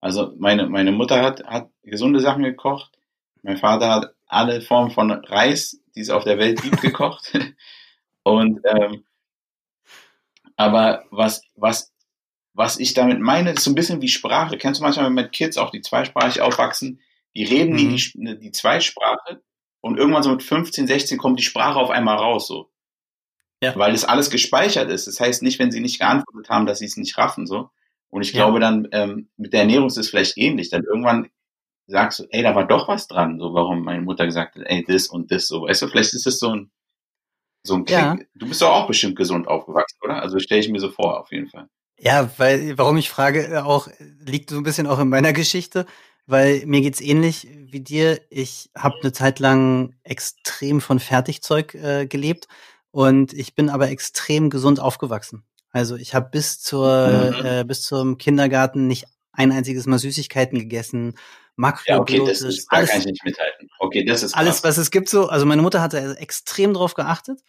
Also 0.00 0.34
meine, 0.38 0.68
meine 0.68 0.92
Mutter 0.92 1.22
hat, 1.22 1.44
hat 1.44 1.70
gesunde 1.82 2.20
Sachen 2.20 2.42
gekocht. 2.42 2.98
Mein 3.42 3.56
Vater 3.56 3.90
hat 3.90 4.14
alle 4.26 4.60
Formen 4.60 4.90
von 4.90 5.10
Reis, 5.10 5.80
die 5.94 6.00
es 6.00 6.10
auf 6.10 6.24
der 6.24 6.38
Welt 6.38 6.62
gibt, 6.62 6.80
gekocht. 6.82 7.38
Und 8.22 8.60
ähm, 8.64 9.04
aber 10.56 11.04
was, 11.10 11.42
was 11.54 11.89
was 12.60 12.78
ich 12.78 12.92
damit 12.92 13.20
meine, 13.20 13.52
ist 13.52 13.64
so 13.64 13.70
ein 13.70 13.74
bisschen 13.74 14.02
wie 14.02 14.08
Sprache. 14.08 14.58
Kennst 14.58 14.80
du 14.80 14.84
manchmal 14.84 15.08
mit 15.08 15.32
Kids 15.32 15.56
auch, 15.56 15.70
die 15.70 15.80
zweisprachig 15.80 16.42
aufwachsen, 16.42 17.00
die 17.34 17.44
reden 17.44 17.72
mhm. 17.72 17.96
die, 17.96 18.10
ne, 18.16 18.36
die 18.36 18.52
Zweisprache 18.52 19.42
und 19.80 19.96
irgendwann 19.96 20.22
so 20.22 20.30
mit 20.30 20.42
15, 20.42 20.86
16 20.86 21.16
kommt 21.16 21.38
die 21.38 21.42
Sprache 21.42 21.78
auf 21.78 21.88
einmal 21.88 22.18
raus, 22.18 22.46
so. 22.46 22.70
Ja. 23.62 23.74
Weil 23.76 23.92
das 23.92 24.04
alles 24.04 24.28
gespeichert 24.28 24.90
ist. 24.90 25.06
Das 25.06 25.18
heißt 25.20 25.42
nicht, 25.42 25.58
wenn 25.58 25.70
sie 25.70 25.80
nicht 25.80 26.00
geantwortet 26.00 26.50
haben, 26.50 26.66
dass 26.66 26.80
sie 26.80 26.84
es 26.84 26.98
nicht 26.98 27.16
raffen, 27.16 27.46
so. 27.46 27.70
Und 28.10 28.20
ich 28.20 28.34
ja. 28.34 28.42
glaube 28.44 28.60
dann, 28.60 28.88
ähm, 28.92 29.30
mit 29.38 29.54
der 29.54 29.60
Ernährung 29.60 29.86
ist 29.86 29.96
es 29.96 30.10
vielleicht 30.10 30.36
ähnlich. 30.36 30.68
Dann 30.68 30.84
irgendwann 30.84 31.30
sagst 31.86 32.18
du, 32.18 32.24
ey, 32.28 32.42
da 32.42 32.54
war 32.54 32.66
doch 32.66 32.88
was 32.88 33.08
dran, 33.08 33.38
so, 33.40 33.54
warum 33.54 33.84
meine 33.84 34.02
Mutter 34.02 34.26
gesagt 34.26 34.56
hat, 34.56 34.64
ey, 34.66 34.84
das 34.86 35.06
und 35.06 35.30
das, 35.32 35.46
so. 35.46 35.62
Weißt 35.62 35.80
du, 35.80 35.88
vielleicht 35.88 36.12
ist 36.12 36.26
es 36.26 36.38
so 36.38 36.50
ein, 36.50 36.70
so 37.62 37.76
ein 37.76 37.86
Klick. 37.86 37.98
Ja. 37.98 38.18
Du 38.34 38.46
bist 38.46 38.60
doch 38.60 38.68
auch 38.68 38.86
bestimmt 38.86 39.16
gesund 39.16 39.48
aufgewachsen, 39.48 39.96
oder? 40.02 40.20
Also 40.20 40.38
stelle 40.40 40.60
ich 40.60 40.68
mir 40.68 40.78
so 40.78 40.90
vor, 40.90 41.20
auf 41.20 41.32
jeden 41.32 41.48
Fall. 41.48 41.66
Ja, 42.02 42.30
weil, 42.38 42.78
warum 42.78 42.96
ich 42.96 43.10
frage, 43.10 43.46
äh, 43.46 43.58
auch 43.58 43.88
liegt 44.24 44.50
so 44.50 44.56
ein 44.56 44.62
bisschen 44.62 44.86
auch 44.86 44.98
in 44.98 45.08
meiner 45.08 45.32
Geschichte, 45.34 45.86
weil 46.26 46.64
mir 46.64 46.80
geht's 46.80 47.00
ähnlich 47.00 47.46
wie 47.70 47.80
dir. 47.80 48.20
Ich 48.30 48.70
habe 48.76 48.96
eine 49.02 49.12
Zeit 49.12 49.38
lang 49.38 49.94
extrem 50.02 50.80
von 50.80 50.98
Fertigzeug 50.98 51.74
äh, 51.74 52.06
gelebt 52.06 52.48
Und 52.90 53.32
ich 53.32 53.54
bin 53.54 53.68
aber 53.68 53.90
extrem 53.90 54.50
gesund 54.50 54.80
aufgewachsen. 54.80 55.44
Also 55.70 55.96
ich 55.96 56.14
habe 56.14 56.30
bis 56.30 56.60
zur 56.60 57.34
mhm. 57.38 57.46
äh, 57.46 57.64
bis 57.64 57.82
zum 57.82 58.18
Kindergarten 58.18 58.86
nicht 58.86 59.06
ein 59.32 59.52
einziges 59.52 59.86
Mal 59.86 59.98
Süßigkeiten 59.98 60.58
gegessen. 60.58 61.14
Makrobiotisch. 61.56 62.14
Ja, 62.14 62.22
okay, 62.22 62.30
das 62.30 62.40
ist, 62.40 62.66
da 62.70 62.78
alles, 62.78 62.90
kann 62.90 63.00
ich 63.00 63.06
nicht 63.06 63.24
mithalten. 63.24 63.68
Okay, 63.78 64.04
das 64.04 64.22
ist 64.22 64.32
krass. 64.32 64.40
alles, 64.40 64.64
was 64.64 64.78
es 64.78 64.90
gibt 64.90 65.08
so. 65.08 65.28
Also 65.28 65.46
meine 65.46 65.62
Mutter 65.62 65.82
hatte 65.82 66.16
extrem 66.18 66.74
drauf 66.74 66.94
geachtet. 66.94 67.40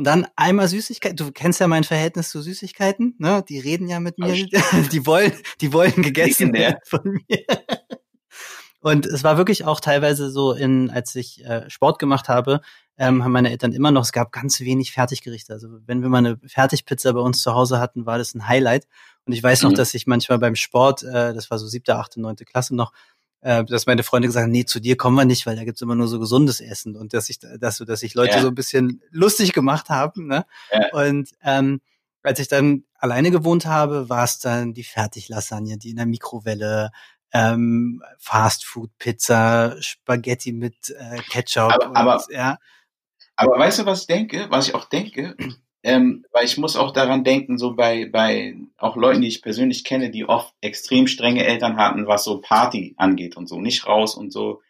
Und 0.00 0.04
dann 0.04 0.26
einmal 0.34 0.66
Süßigkeiten. 0.66 1.18
Du 1.18 1.30
kennst 1.30 1.60
ja 1.60 1.68
mein 1.68 1.84
Verhältnis 1.84 2.30
zu 2.30 2.40
Süßigkeiten, 2.40 3.16
ne? 3.18 3.44
Die 3.46 3.58
reden 3.58 3.86
ja 3.86 4.00
mit 4.00 4.16
mir. 4.16 4.32
Die 4.92 5.04
wollen, 5.04 5.34
die 5.60 5.74
wollen 5.74 6.00
gegessen 6.00 6.54
werden 6.54 6.78
von 6.86 7.02
mir. 7.28 7.44
Und 8.80 9.04
es 9.04 9.24
war 9.24 9.36
wirklich 9.36 9.66
auch 9.66 9.78
teilweise 9.78 10.30
so, 10.30 10.54
in, 10.54 10.88
als 10.88 11.14
ich 11.16 11.44
äh, 11.44 11.68
Sport 11.68 11.98
gemacht 11.98 12.30
habe, 12.30 12.62
ähm, 12.96 13.22
haben 13.22 13.32
meine 13.32 13.50
Eltern 13.50 13.74
immer 13.74 13.90
noch, 13.90 14.04
es 14.04 14.12
gab 14.12 14.32
ganz 14.32 14.60
wenig 14.60 14.92
Fertiggerichte. 14.92 15.52
Also 15.52 15.68
wenn 15.84 16.00
wir 16.00 16.08
mal 16.08 16.16
eine 16.16 16.38
Fertigpizza 16.46 17.12
bei 17.12 17.20
uns 17.20 17.42
zu 17.42 17.52
Hause 17.52 17.78
hatten, 17.78 18.06
war 18.06 18.16
das 18.16 18.34
ein 18.34 18.48
Highlight. 18.48 18.86
Und 19.26 19.34
ich 19.34 19.42
weiß 19.42 19.64
noch, 19.64 19.72
mhm. 19.72 19.74
dass 19.74 19.92
ich 19.92 20.06
manchmal 20.06 20.38
beim 20.38 20.54
Sport, 20.54 21.02
äh, 21.02 21.34
das 21.34 21.50
war 21.50 21.58
so 21.58 21.66
siebte, 21.66 21.96
achte, 21.96 22.22
neunte 22.22 22.46
Klasse 22.46 22.74
noch, 22.74 22.94
äh, 23.42 23.64
dass 23.64 23.86
meine 23.86 24.02
Freunde 24.02 24.28
gesagt 24.28 24.44
haben, 24.44 24.52
nee, 24.52 24.64
zu 24.64 24.80
dir 24.80 24.96
kommen 24.96 25.16
wir 25.16 25.24
nicht, 25.24 25.46
weil 25.46 25.56
da 25.56 25.64
gibt's 25.64 25.80
immer 25.80 25.94
nur 25.94 26.08
so 26.08 26.18
gesundes 26.18 26.60
Essen 26.60 26.96
und 26.96 27.14
dass 27.14 27.30
ich, 27.30 27.38
dass, 27.38 27.78
dass 27.78 28.02
ich 28.02 28.14
Leute 28.14 28.36
ja. 28.36 28.42
so 28.42 28.48
ein 28.48 28.54
bisschen 28.54 29.02
lustig 29.10 29.52
gemacht 29.52 29.88
haben. 29.88 30.26
Ne? 30.26 30.44
Ja. 30.72 30.88
Und 30.92 31.30
ähm, 31.42 31.80
als 32.22 32.38
ich 32.38 32.48
dann 32.48 32.84
alleine 32.94 33.30
gewohnt 33.30 33.66
habe, 33.66 34.08
war 34.08 34.24
es 34.24 34.38
dann 34.38 34.74
die 34.74 34.84
Fertiglasagne, 34.84 35.78
die 35.78 35.90
in 35.90 35.96
der 35.96 36.06
Mikrowelle, 36.06 36.90
ähm, 37.32 38.02
Fastfood, 38.18 38.90
Pizza, 38.98 39.76
Spaghetti 39.80 40.52
mit 40.52 40.90
äh, 40.90 41.18
Ketchup. 41.30 41.72
Aber, 41.72 41.88
und, 41.88 41.96
aber, 41.96 42.24
ja. 42.30 42.58
aber 43.36 43.58
weißt 43.58 43.80
du, 43.80 43.86
was 43.86 44.02
ich 44.02 44.06
denke? 44.08 44.46
Was 44.50 44.68
ich 44.68 44.74
auch 44.74 44.86
denke, 44.86 45.36
ähm, 45.82 46.26
weil 46.32 46.44
ich 46.44 46.58
muss 46.58 46.76
auch 46.76 46.92
daran 46.92 47.24
denken, 47.24 47.56
so 47.56 47.74
bei, 47.74 48.06
bei 48.06 48.54
auch 48.76 48.96
Leuten, 48.96 49.22
die 49.22 49.28
ich 49.28 49.42
persönlich 49.42 49.84
kenne, 49.84 50.10
die 50.10 50.28
oft 50.28 50.54
extrem 50.60 51.06
strenge 51.06 51.44
Eltern 51.44 51.76
hatten, 51.76 52.06
was 52.06 52.24
so 52.24 52.40
Party 52.40 52.94
angeht 52.98 53.36
und 53.36 53.48
so. 53.48 53.60
Nicht 53.60 53.86
raus 53.86 54.14
und 54.14 54.30
so, 54.30 54.60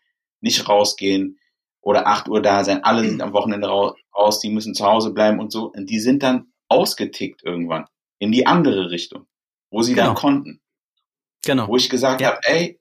nicht 0.41 0.69
rausgehen 0.69 1.39
oder 1.81 2.07
acht 2.07 2.29
Uhr 2.29 2.41
da 2.41 2.63
sein, 2.63 2.85
alle 2.85 3.09
sind 3.09 3.23
am 3.23 3.33
Wochenende 3.33 3.69
raus, 3.69 4.39
die 4.41 4.51
müssen 4.51 4.75
zu 4.75 4.85
Hause 4.85 5.13
bleiben 5.13 5.41
und 5.41 5.51
so. 5.51 5.73
Und 5.73 5.91
die 5.91 5.99
sind 5.99 6.23
dann 6.23 6.53
ausgetickt 6.69 7.43
irgendwann 7.43 7.87
in 8.19 8.31
die 8.31 8.47
andere 8.47 8.91
Richtung, 8.91 9.27
wo 9.71 9.83
sie 9.83 9.95
genau. 9.95 10.09
dann 10.09 10.15
konnten. 10.15 10.61
Genau. 11.43 11.67
Wo 11.67 11.77
ich 11.77 11.89
gesagt 11.89 12.21
ja. 12.21 12.29
habe, 12.29 12.39
ey, 12.45 12.79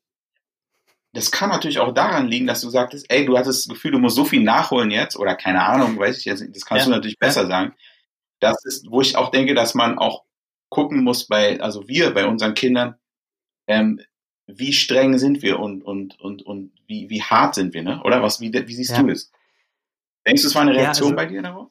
das 1.14 1.32
kann 1.32 1.50
natürlich 1.50 1.80
auch 1.80 1.94
daran 1.94 2.28
liegen, 2.28 2.46
dass 2.46 2.62
du 2.62 2.70
sagtest, 2.70 3.08
ey, 3.10 3.26
du 3.26 3.36
hattest 3.36 3.66
das 3.66 3.74
Gefühl, 3.74 3.92
du 3.92 4.00
musst 4.00 4.18
so 4.18 4.26
viel 4.26 4.44
nachholen 4.44 4.92
jetzt 4.92 5.18
oder 5.18 5.34
keine 5.36 5.66
Ahnung, 5.66 5.98
weiß 5.98 6.20
ich 6.20 6.26
jetzt, 6.26 6.44
das 6.48 6.66
kannst 6.66 6.86
ja. 6.86 6.92
du 6.92 6.96
natürlich 6.96 7.18
besser 7.18 7.44
ja. 7.44 7.48
sagen 7.48 7.74
das 8.40 8.64
ist, 8.66 8.90
wo 8.90 9.02
ich 9.02 9.16
auch 9.16 9.32
denke, 9.32 9.54
dass 9.54 9.76
man 9.76 9.98
auch 9.98 10.24
gucken 10.70 11.04
muss 11.04 11.28
bei, 11.28 11.60
also 11.60 11.88
wir, 11.88 12.14
bei 12.14 12.26
unseren 12.26 12.54
Kindern, 12.54 12.96
ähm, 13.68 14.02
wie 14.48 14.74
streng 14.74 15.18
sind 15.18 15.42
wir 15.42 15.60
und, 15.60 15.84
und, 15.84 16.20
und, 16.20 16.44
und 16.44 16.72
wie, 16.88 17.10
wie 17.10 17.22
hart 17.22 17.56
sind 17.56 17.74
wir, 17.74 17.84
ne? 17.84 18.02
Oder 18.04 18.24
was, 18.24 18.40
wie, 18.40 18.52
wie 18.52 18.74
siehst 18.74 18.92
ja. 18.92 19.04
du 19.04 19.10
es? 19.10 19.32
Denkst 20.26 20.42
du, 20.42 20.48
es 20.48 20.56
war 20.56 20.64
eine 20.64 20.74
Reaktion 20.74 21.12
ja, 21.12 21.16
also, 21.16 21.16
bei 21.16 21.26
dir 21.26 21.42
darauf? 21.42 21.68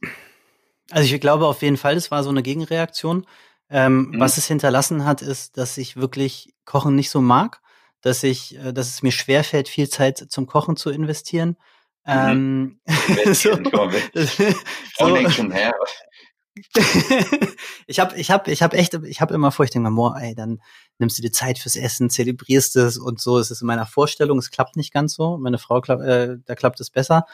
Also 0.90 1.14
ich 1.14 1.20
glaube 1.20 1.46
auf 1.46 1.62
jeden 1.62 1.76
Fall, 1.76 1.96
es 1.96 2.10
war 2.10 2.22
so 2.22 2.30
eine 2.30 2.42
Gegenreaktion. 2.42 3.26
Ähm, 3.70 4.10
mhm. 4.10 4.20
Was 4.20 4.38
es 4.38 4.46
hinterlassen 4.46 5.04
hat, 5.04 5.20
ist, 5.22 5.58
dass 5.58 5.76
ich 5.76 5.96
wirklich 5.96 6.54
Kochen 6.64 6.94
nicht 6.94 7.10
so 7.10 7.20
mag, 7.20 7.60
dass 8.00 8.22
ich, 8.22 8.56
äh, 8.56 8.72
dass 8.72 8.88
es 8.88 9.02
mir 9.02 9.12
schwerfällt, 9.12 9.68
viel 9.68 9.88
Zeit 9.88 10.18
zum 10.18 10.46
Kochen 10.46 10.76
zu 10.76 10.90
investieren. 10.90 11.56
Mhm. 12.06 12.80
Ähm, 12.86 13.34
so, 13.34 13.50
so, 14.98 15.30
schon 15.30 15.50
her 15.50 15.74
ich 17.86 18.00
habe 18.00 18.16
ich 18.16 18.30
hab, 18.30 18.48
ich 18.48 18.62
hab 18.62 18.74
echt, 18.74 18.94
ich 18.94 19.20
habe 19.20 19.34
immer 19.34 19.50
vor, 19.50 19.64
ich 19.64 19.70
denke 19.70 19.90
mal, 19.90 20.20
ey, 20.20 20.34
dann 20.34 20.60
nimmst 20.98 21.18
du 21.18 21.22
dir 21.22 21.32
Zeit 21.32 21.58
fürs 21.58 21.76
Essen, 21.76 22.10
zelebrierst 22.10 22.76
es 22.76 22.98
und 22.98 23.20
so. 23.20 23.38
Es 23.38 23.50
ist 23.50 23.62
in 23.62 23.66
meiner 23.66 23.86
Vorstellung, 23.86 24.38
es 24.38 24.50
klappt 24.50 24.76
nicht 24.76 24.92
ganz 24.92 25.14
so. 25.14 25.38
Meine 25.38 25.58
Frau, 25.58 25.82
äh, 25.82 26.38
da 26.44 26.54
klappt 26.54 26.80
es 26.80 26.90
besser. 26.90 27.26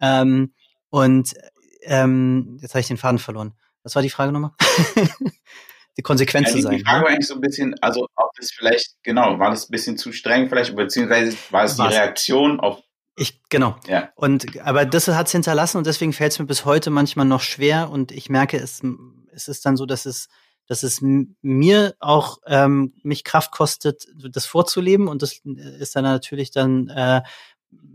Ähm, 0.00 0.52
und 0.90 1.34
ähm, 1.82 2.58
jetzt 2.60 2.74
habe 2.74 2.80
ich 2.80 2.88
den 2.88 2.96
Faden 2.96 3.18
verloren. 3.18 3.54
Was 3.82 3.94
war 3.94 4.02
die 4.02 4.10
Frage 4.10 4.32
nochmal? 4.32 4.52
die 5.96 6.02
Konsequenz 6.02 6.48
ja, 6.48 6.56
zu 6.56 6.62
sein. 6.62 6.76
Die 6.78 6.84
Frage 6.84 6.98
ne? 6.98 7.04
war 7.04 7.10
eigentlich 7.10 7.26
so 7.26 7.34
ein 7.34 7.40
bisschen, 7.40 7.74
also 7.80 8.06
ob 8.14 8.30
das 8.38 8.50
vielleicht, 8.50 8.96
genau, 9.02 9.38
war 9.38 9.50
das 9.50 9.68
ein 9.68 9.72
bisschen 9.72 9.98
zu 9.98 10.12
streng 10.12 10.48
vielleicht, 10.48 10.74
beziehungsweise 10.74 11.36
war 11.50 11.64
es 11.64 11.76
die 11.76 11.82
Reaktion 11.82 12.60
auf 12.60 12.80
ich, 13.16 13.42
genau. 13.48 13.76
Ja. 13.86 14.10
Und, 14.14 14.60
aber 14.62 14.86
das 14.86 15.08
hat 15.08 15.26
es 15.26 15.32
hinterlassen 15.32 15.78
und 15.78 15.86
deswegen 15.86 16.12
fällt 16.12 16.32
es 16.32 16.38
mir 16.38 16.46
bis 16.46 16.64
heute 16.64 16.90
manchmal 16.90 17.26
noch 17.26 17.42
schwer 17.42 17.90
und 17.90 18.10
ich 18.12 18.30
merke, 18.30 18.58
es, 18.58 18.80
es 19.32 19.48
ist 19.48 19.66
dann 19.66 19.76
so, 19.76 19.86
dass 19.86 20.06
es, 20.06 20.28
dass 20.66 20.82
es 20.82 21.00
mir 21.02 21.94
auch 21.98 22.38
ähm, 22.46 22.94
mich 23.02 23.24
Kraft 23.24 23.52
kostet, 23.52 24.06
das 24.14 24.46
vorzuleben 24.46 25.08
und 25.08 25.22
das 25.22 25.40
ist 25.44 25.94
dann 25.94 26.04
natürlich 26.04 26.50
dann 26.50 26.88
äh, 26.88 27.22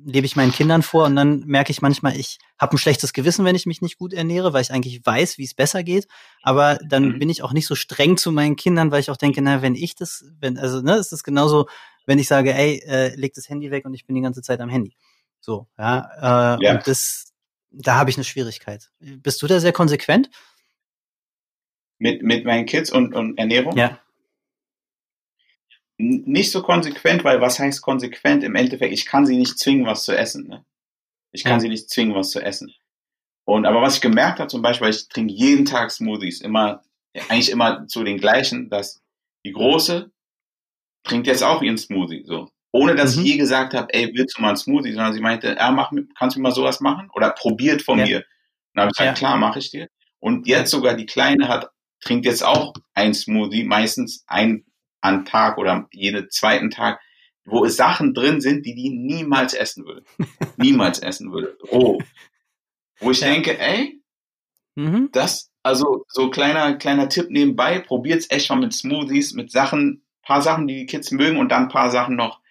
lebe 0.05 0.25
ich 0.25 0.35
meinen 0.35 0.51
Kindern 0.51 0.81
vor 0.81 1.05
und 1.05 1.15
dann 1.15 1.41
merke 1.45 1.71
ich 1.71 1.81
manchmal, 1.81 2.15
ich 2.17 2.39
habe 2.57 2.75
ein 2.75 2.77
schlechtes 2.77 3.13
Gewissen, 3.13 3.45
wenn 3.45 3.55
ich 3.55 3.65
mich 3.65 3.81
nicht 3.81 3.97
gut 3.97 4.13
ernähre, 4.13 4.53
weil 4.53 4.61
ich 4.61 4.71
eigentlich 4.71 5.05
weiß, 5.05 5.37
wie 5.37 5.43
es 5.43 5.53
besser 5.53 5.83
geht. 5.83 6.07
Aber 6.41 6.79
dann 6.87 7.09
mhm. 7.09 7.19
bin 7.19 7.29
ich 7.29 7.43
auch 7.43 7.53
nicht 7.53 7.67
so 7.67 7.75
streng 7.75 8.17
zu 8.17 8.31
meinen 8.31 8.55
Kindern, 8.55 8.91
weil 8.91 9.01
ich 9.01 9.11
auch 9.11 9.17
denke, 9.17 9.41
na, 9.41 9.61
wenn 9.61 9.75
ich 9.75 9.95
das, 9.95 10.25
wenn, 10.39 10.57
also, 10.57 10.81
ne, 10.81 10.93
es 10.93 11.11
ist 11.11 11.23
genauso, 11.23 11.67
wenn 12.05 12.19
ich 12.19 12.27
sage, 12.27 12.53
ey, 12.53 12.81
äh, 12.87 13.15
leg 13.15 13.33
das 13.33 13.49
Handy 13.49 13.69
weg 13.69 13.85
und 13.85 13.93
ich 13.93 14.05
bin 14.05 14.15
die 14.15 14.21
ganze 14.21 14.41
Zeit 14.41 14.61
am 14.61 14.69
Handy. 14.69 14.95
So, 15.39 15.67
ja. 15.77 16.57
Äh, 16.57 16.63
ja. 16.63 16.75
Und 16.75 16.87
das, 16.87 17.33
da 17.71 17.95
habe 17.95 18.09
ich 18.09 18.17
eine 18.17 18.23
Schwierigkeit. 18.23 18.89
Bist 18.99 19.41
du 19.41 19.47
da 19.47 19.59
sehr 19.59 19.73
konsequent? 19.73 20.29
Mit, 21.99 22.21
mit 22.21 22.45
meinen 22.45 22.65
Kids 22.65 22.91
und, 22.91 23.13
und 23.13 23.37
Ernährung? 23.37 23.75
Ja. 23.75 23.99
Nicht 25.97 26.51
so 26.51 26.61
konsequent, 26.61 27.23
weil 27.23 27.41
was 27.41 27.59
heißt 27.59 27.81
konsequent? 27.81 28.43
Im 28.43 28.55
Endeffekt, 28.55 28.93
ich 28.93 29.05
kann 29.05 29.25
sie 29.25 29.37
nicht 29.37 29.57
zwingen, 29.57 29.87
was 29.87 30.03
zu 30.03 30.15
essen. 30.15 30.47
Ne? 30.47 30.63
Ich 31.31 31.43
kann 31.43 31.53
ja. 31.53 31.59
sie 31.61 31.69
nicht 31.69 31.89
zwingen, 31.89 32.15
was 32.15 32.29
zu 32.29 32.39
essen. 32.39 32.71
Und 33.45 33.65
aber 33.65 33.81
was 33.81 33.95
ich 33.95 34.01
gemerkt 34.01 34.39
habe, 34.39 34.49
zum 34.49 34.61
Beispiel, 34.61 34.89
ich 34.89 35.07
trinke 35.07 35.33
jeden 35.33 35.65
Tag 35.65 35.89
Smoothies, 35.89 36.41
immer, 36.41 36.83
eigentlich 37.29 37.49
immer 37.49 37.87
zu 37.87 38.03
den 38.03 38.17
gleichen, 38.17 38.69
dass 38.69 39.01
die 39.45 39.53
Große 39.53 40.11
trinkt 41.03 41.27
jetzt 41.27 41.43
auch 41.43 41.61
ihren 41.61 41.77
Smoothie. 41.77 42.23
So. 42.25 42.51
Ohne 42.71 42.95
dass 42.95 43.15
mhm. 43.15 43.23
ich 43.23 43.31
je 43.31 43.37
gesagt 43.37 43.73
habe, 43.73 43.93
ey, 43.93 44.11
willst 44.13 44.37
du 44.37 44.41
mal 44.41 44.49
einen 44.49 44.57
Smoothie? 44.57 44.93
Sondern 44.93 45.13
sie 45.13 45.21
meinte, 45.21 45.55
ja, 45.57 45.71
mach, 45.71 45.91
kannst 46.17 46.35
du 46.35 46.41
mal 46.41 46.51
sowas 46.51 46.79
machen? 46.79 47.09
Oder 47.13 47.31
probiert 47.31 47.81
von 47.81 47.99
ja. 47.99 48.05
mir. 48.05 48.17
Und 48.17 48.25
dann 48.73 48.81
habe 48.83 48.91
ich 48.91 48.97
gesagt, 48.97 49.17
ja. 49.21 49.27
klar, 49.27 49.37
mache 49.37 49.59
ich 49.59 49.71
dir. 49.71 49.89
Und 50.19 50.47
jetzt 50.47 50.71
sogar 50.71 50.95
die 50.95 51.05
Kleine 51.05 51.47
hat, 51.47 51.69
trinkt 52.01 52.25
jetzt 52.25 52.43
auch 52.43 52.73
ein 52.93 53.13
Smoothie, 53.13 53.63
meistens 53.63 54.23
ein 54.27 54.65
an 55.01 55.25
Tag 55.25 55.57
oder 55.57 55.87
jeden 55.91 56.29
zweiten 56.29 56.69
Tag, 56.69 56.99
wo 57.45 57.65
Sachen 57.67 58.13
drin 58.13 58.41
sind, 58.41 58.65
die 58.65 58.75
die 58.75 58.89
niemals 58.89 59.53
essen 59.53 59.85
würde. 59.85 60.03
niemals 60.57 60.99
essen 60.99 61.31
würde. 61.31 61.57
Oh. 61.69 61.99
Wo 62.99 63.11
ich 63.11 63.19
denke, 63.19 63.57
ey, 63.57 64.01
mhm. 64.75 65.09
das, 65.11 65.51
also 65.63 66.05
so 66.09 66.29
kleiner, 66.29 66.75
kleiner 66.75 67.09
Tipp 67.09 67.27
nebenbei, 67.29 67.79
probiert's 67.79 68.29
echt 68.29 68.49
mal 68.49 68.57
mit 68.57 68.73
Smoothies, 68.73 69.33
mit 69.33 69.51
Sachen, 69.51 70.03
paar 70.23 70.41
Sachen, 70.41 70.67
die 70.67 70.75
die 70.75 70.85
Kids 70.87 71.11
mögen 71.11 71.37
und 71.37 71.49
dann 71.49 71.63
ein 71.63 71.69
paar 71.69 71.91
Sachen 71.91 72.15
noch, 72.15 72.41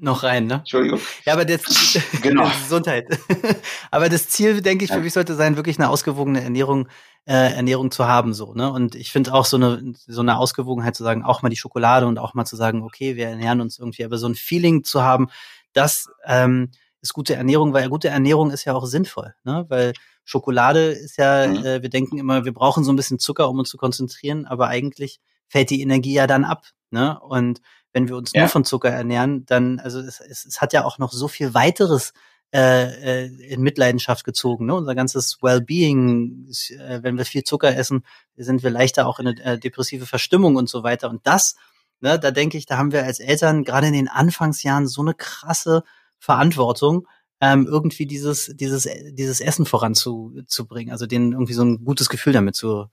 noch 0.00 0.22
rein, 0.22 0.46
ne? 0.46 0.54
Entschuldigung. 0.54 1.00
Ja, 1.24 1.34
aber 1.34 1.44
das, 1.44 1.62
genau. 2.22 2.48
Gesundheit. 2.62 3.06
aber 3.90 4.08
das 4.08 4.28
Ziel, 4.28 4.60
denke 4.60 4.84
ich, 4.84 4.92
für 4.92 5.00
mich 5.00 5.12
sollte 5.12 5.34
sein, 5.34 5.56
wirklich 5.56 5.78
eine 5.78 5.88
ausgewogene 5.88 6.42
Ernährung, 6.42 6.88
äh, 7.26 7.54
Ernährung 7.54 7.90
zu 7.90 8.06
haben, 8.06 8.34
so, 8.34 8.54
ne? 8.54 8.70
Und 8.70 8.94
ich 8.94 9.10
finde 9.10 9.32
auch 9.32 9.44
so 9.44 9.56
eine, 9.56 9.94
so 10.06 10.20
eine 10.20 10.36
Ausgewogenheit 10.36 10.94
zu 10.94 11.04
sagen, 11.04 11.24
auch 11.24 11.42
mal 11.42 11.48
die 11.48 11.56
Schokolade 11.56 12.06
und 12.06 12.18
auch 12.18 12.34
mal 12.34 12.44
zu 12.44 12.56
sagen, 12.56 12.82
okay, 12.82 13.16
wir 13.16 13.28
ernähren 13.28 13.60
uns 13.60 13.78
irgendwie, 13.78 14.04
aber 14.04 14.18
so 14.18 14.28
ein 14.28 14.34
Feeling 14.34 14.84
zu 14.84 15.02
haben, 15.02 15.28
das 15.72 16.10
ähm, 16.24 16.70
ist 17.00 17.14
gute 17.14 17.34
Ernährung, 17.34 17.72
weil 17.72 17.88
gute 17.88 18.08
Ernährung 18.08 18.50
ist 18.50 18.64
ja 18.64 18.74
auch 18.74 18.86
sinnvoll, 18.86 19.34
ne? 19.44 19.64
Weil 19.68 19.92
Schokolade 20.24 20.86
ist 20.86 21.18
ja, 21.18 21.46
mhm. 21.46 21.56
äh, 21.64 21.82
wir 21.82 21.90
denken 21.90 22.18
immer, 22.18 22.44
wir 22.44 22.54
brauchen 22.54 22.84
so 22.84 22.92
ein 22.92 22.96
bisschen 22.96 23.18
Zucker, 23.18 23.48
um 23.48 23.58
uns 23.58 23.70
zu 23.70 23.76
konzentrieren, 23.76 24.46
aber 24.46 24.68
eigentlich 24.68 25.20
fällt 25.48 25.70
die 25.70 25.82
Energie 25.82 26.14
ja 26.14 26.26
dann 26.26 26.44
ab, 26.44 26.64
ne? 26.90 27.18
Und 27.20 27.60
wenn 27.94 28.08
wir 28.08 28.16
uns 28.16 28.32
ja. 28.34 28.40
nur 28.40 28.48
von 28.50 28.64
Zucker 28.64 28.90
ernähren, 28.90 29.46
dann, 29.46 29.78
also 29.78 30.00
es, 30.00 30.20
es, 30.20 30.44
es 30.44 30.60
hat 30.60 30.74
ja 30.74 30.84
auch 30.84 30.98
noch 30.98 31.12
so 31.12 31.28
viel 31.28 31.54
weiteres 31.54 32.12
äh, 32.52 33.24
äh, 33.24 33.26
in 33.48 33.62
Mitleidenschaft 33.62 34.24
gezogen. 34.24 34.66
Ne? 34.66 34.74
Unser 34.74 34.94
ganzes 34.94 35.38
Wellbeing, 35.42 36.48
äh, 36.70 37.02
wenn 37.02 37.16
wir 37.16 37.24
viel 37.24 37.44
Zucker 37.44 37.74
essen, 37.74 38.04
sind 38.36 38.62
wir 38.62 38.70
leichter 38.70 39.06
auch 39.06 39.18
in 39.20 39.28
eine 39.28 39.42
äh, 39.42 39.58
depressive 39.58 40.06
Verstimmung 40.06 40.56
und 40.56 40.68
so 40.68 40.82
weiter. 40.82 41.08
Und 41.08 41.26
das, 41.26 41.56
ne, 42.00 42.18
da 42.18 42.30
denke 42.32 42.58
ich, 42.58 42.66
da 42.66 42.76
haben 42.76 42.92
wir 42.92 43.04
als 43.04 43.20
Eltern 43.20 43.64
gerade 43.64 43.86
in 43.86 43.92
den 43.92 44.08
Anfangsjahren 44.08 44.86
so 44.86 45.00
eine 45.00 45.14
krasse 45.14 45.84
Verantwortung, 46.18 47.08
ähm, 47.40 47.66
irgendwie 47.66 48.06
dieses, 48.06 48.52
dieses, 48.54 48.88
dieses 49.12 49.40
Essen 49.40 49.66
voranzubringen, 49.66 50.92
also 50.92 51.06
denen 51.06 51.32
irgendwie 51.32 51.54
so 51.54 51.64
ein 51.64 51.84
gutes 51.84 52.08
Gefühl 52.08 52.32
damit 52.32 52.56
zu, 52.56 52.86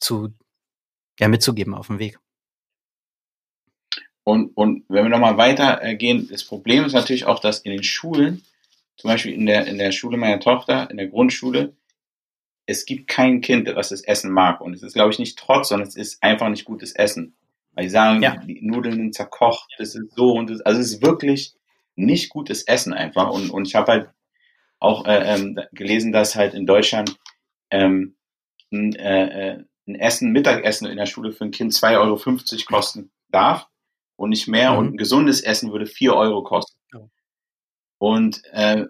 zu 0.00 0.28
ja, 1.18 1.28
mitzugeben 1.28 1.74
auf 1.74 1.88
dem 1.88 1.98
Weg. 1.98 2.18
Und, 4.26 4.56
und 4.56 4.82
wenn 4.88 5.04
wir 5.04 5.08
nochmal 5.08 5.36
weitergehen, 5.36 6.26
das 6.28 6.42
Problem 6.42 6.84
ist 6.84 6.94
natürlich 6.94 7.26
auch, 7.26 7.38
dass 7.38 7.60
in 7.60 7.70
den 7.70 7.84
Schulen, 7.84 8.42
zum 8.96 9.08
Beispiel 9.08 9.32
in 9.32 9.46
der, 9.46 9.68
in 9.68 9.78
der 9.78 9.92
Schule 9.92 10.16
meiner 10.16 10.40
Tochter, 10.40 10.90
in 10.90 10.96
der 10.96 11.06
Grundschule, 11.06 11.76
es 12.66 12.86
gibt 12.86 13.06
kein 13.06 13.40
Kind, 13.40 13.72
was 13.76 13.90
das 13.90 14.00
Essen 14.00 14.32
mag. 14.32 14.60
Und 14.60 14.74
es 14.74 14.82
ist, 14.82 14.94
glaube 14.94 15.12
ich, 15.12 15.20
nicht 15.20 15.38
trotz, 15.38 15.68
sondern 15.68 15.86
es 15.86 15.94
ist 15.94 16.24
einfach 16.24 16.48
nicht 16.48 16.64
gutes 16.64 16.90
Essen. 16.90 17.36
Weil 17.74 17.84
die 17.84 17.90
sagen, 17.90 18.20
Ja. 18.20 18.34
die 18.38 18.58
Nudeln 18.62 18.96
sind 18.96 19.14
zerkocht, 19.14 19.72
das 19.78 19.94
ist 19.94 20.16
so 20.16 20.32
und 20.32 20.50
das, 20.50 20.60
also 20.62 20.80
es 20.80 20.94
ist 20.94 21.02
wirklich 21.02 21.54
nicht 21.94 22.28
gutes 22.28 22.64
Essen 22.64 22.92
einfach. 22.92 23.30
Und, 23.30 23.50
und 23.50 23.68
ich 23.68 23.76
habe 23.76 23.92
halt 23.92 24.08
auch 24.80 25.06
äh, 25.06 25.36
ähm, 25.36 25.60
gelesen, 25.70 26.10
dass 26.10 26.34
halt 26.34 26.54
in 26.54 26.66
Deutschland 26.66 27.16
ähm, 27.70 28.16
ein, 28.72 28.92
äh, 28.96 29.50
äh, 29.50 29.64
ein 29.86 29.94
Essen, 29.94 30.32
Mittagessen 30.32 30.88
in 30.88 30.96
der 30.96 31.06
Schule 31.06 31.30
für 31.30 31.44
ein 31.44 31.52
Kind 31.52 31.74
2,50 31.74 31.94
Euro 32.00 32.64
kosten 32.66 33.12
darf 33.30 33.68
und 34.16 34.30
nicht 34.30 34.48
mehr. 34.48 34.72
Mhm. 34.72 34.78
Und 34.78 34.94
ein 34.94 34.96
gesundes 34.96 35.40
Essen 35.42 35.72
würde 35.72 35.86
4 35.86 36.14
Euro 36.14 36.42
kosten. 36.42 36.78
Oh. 36.94 37.08
Und 37.98 38.42
äh, 38.52 38.84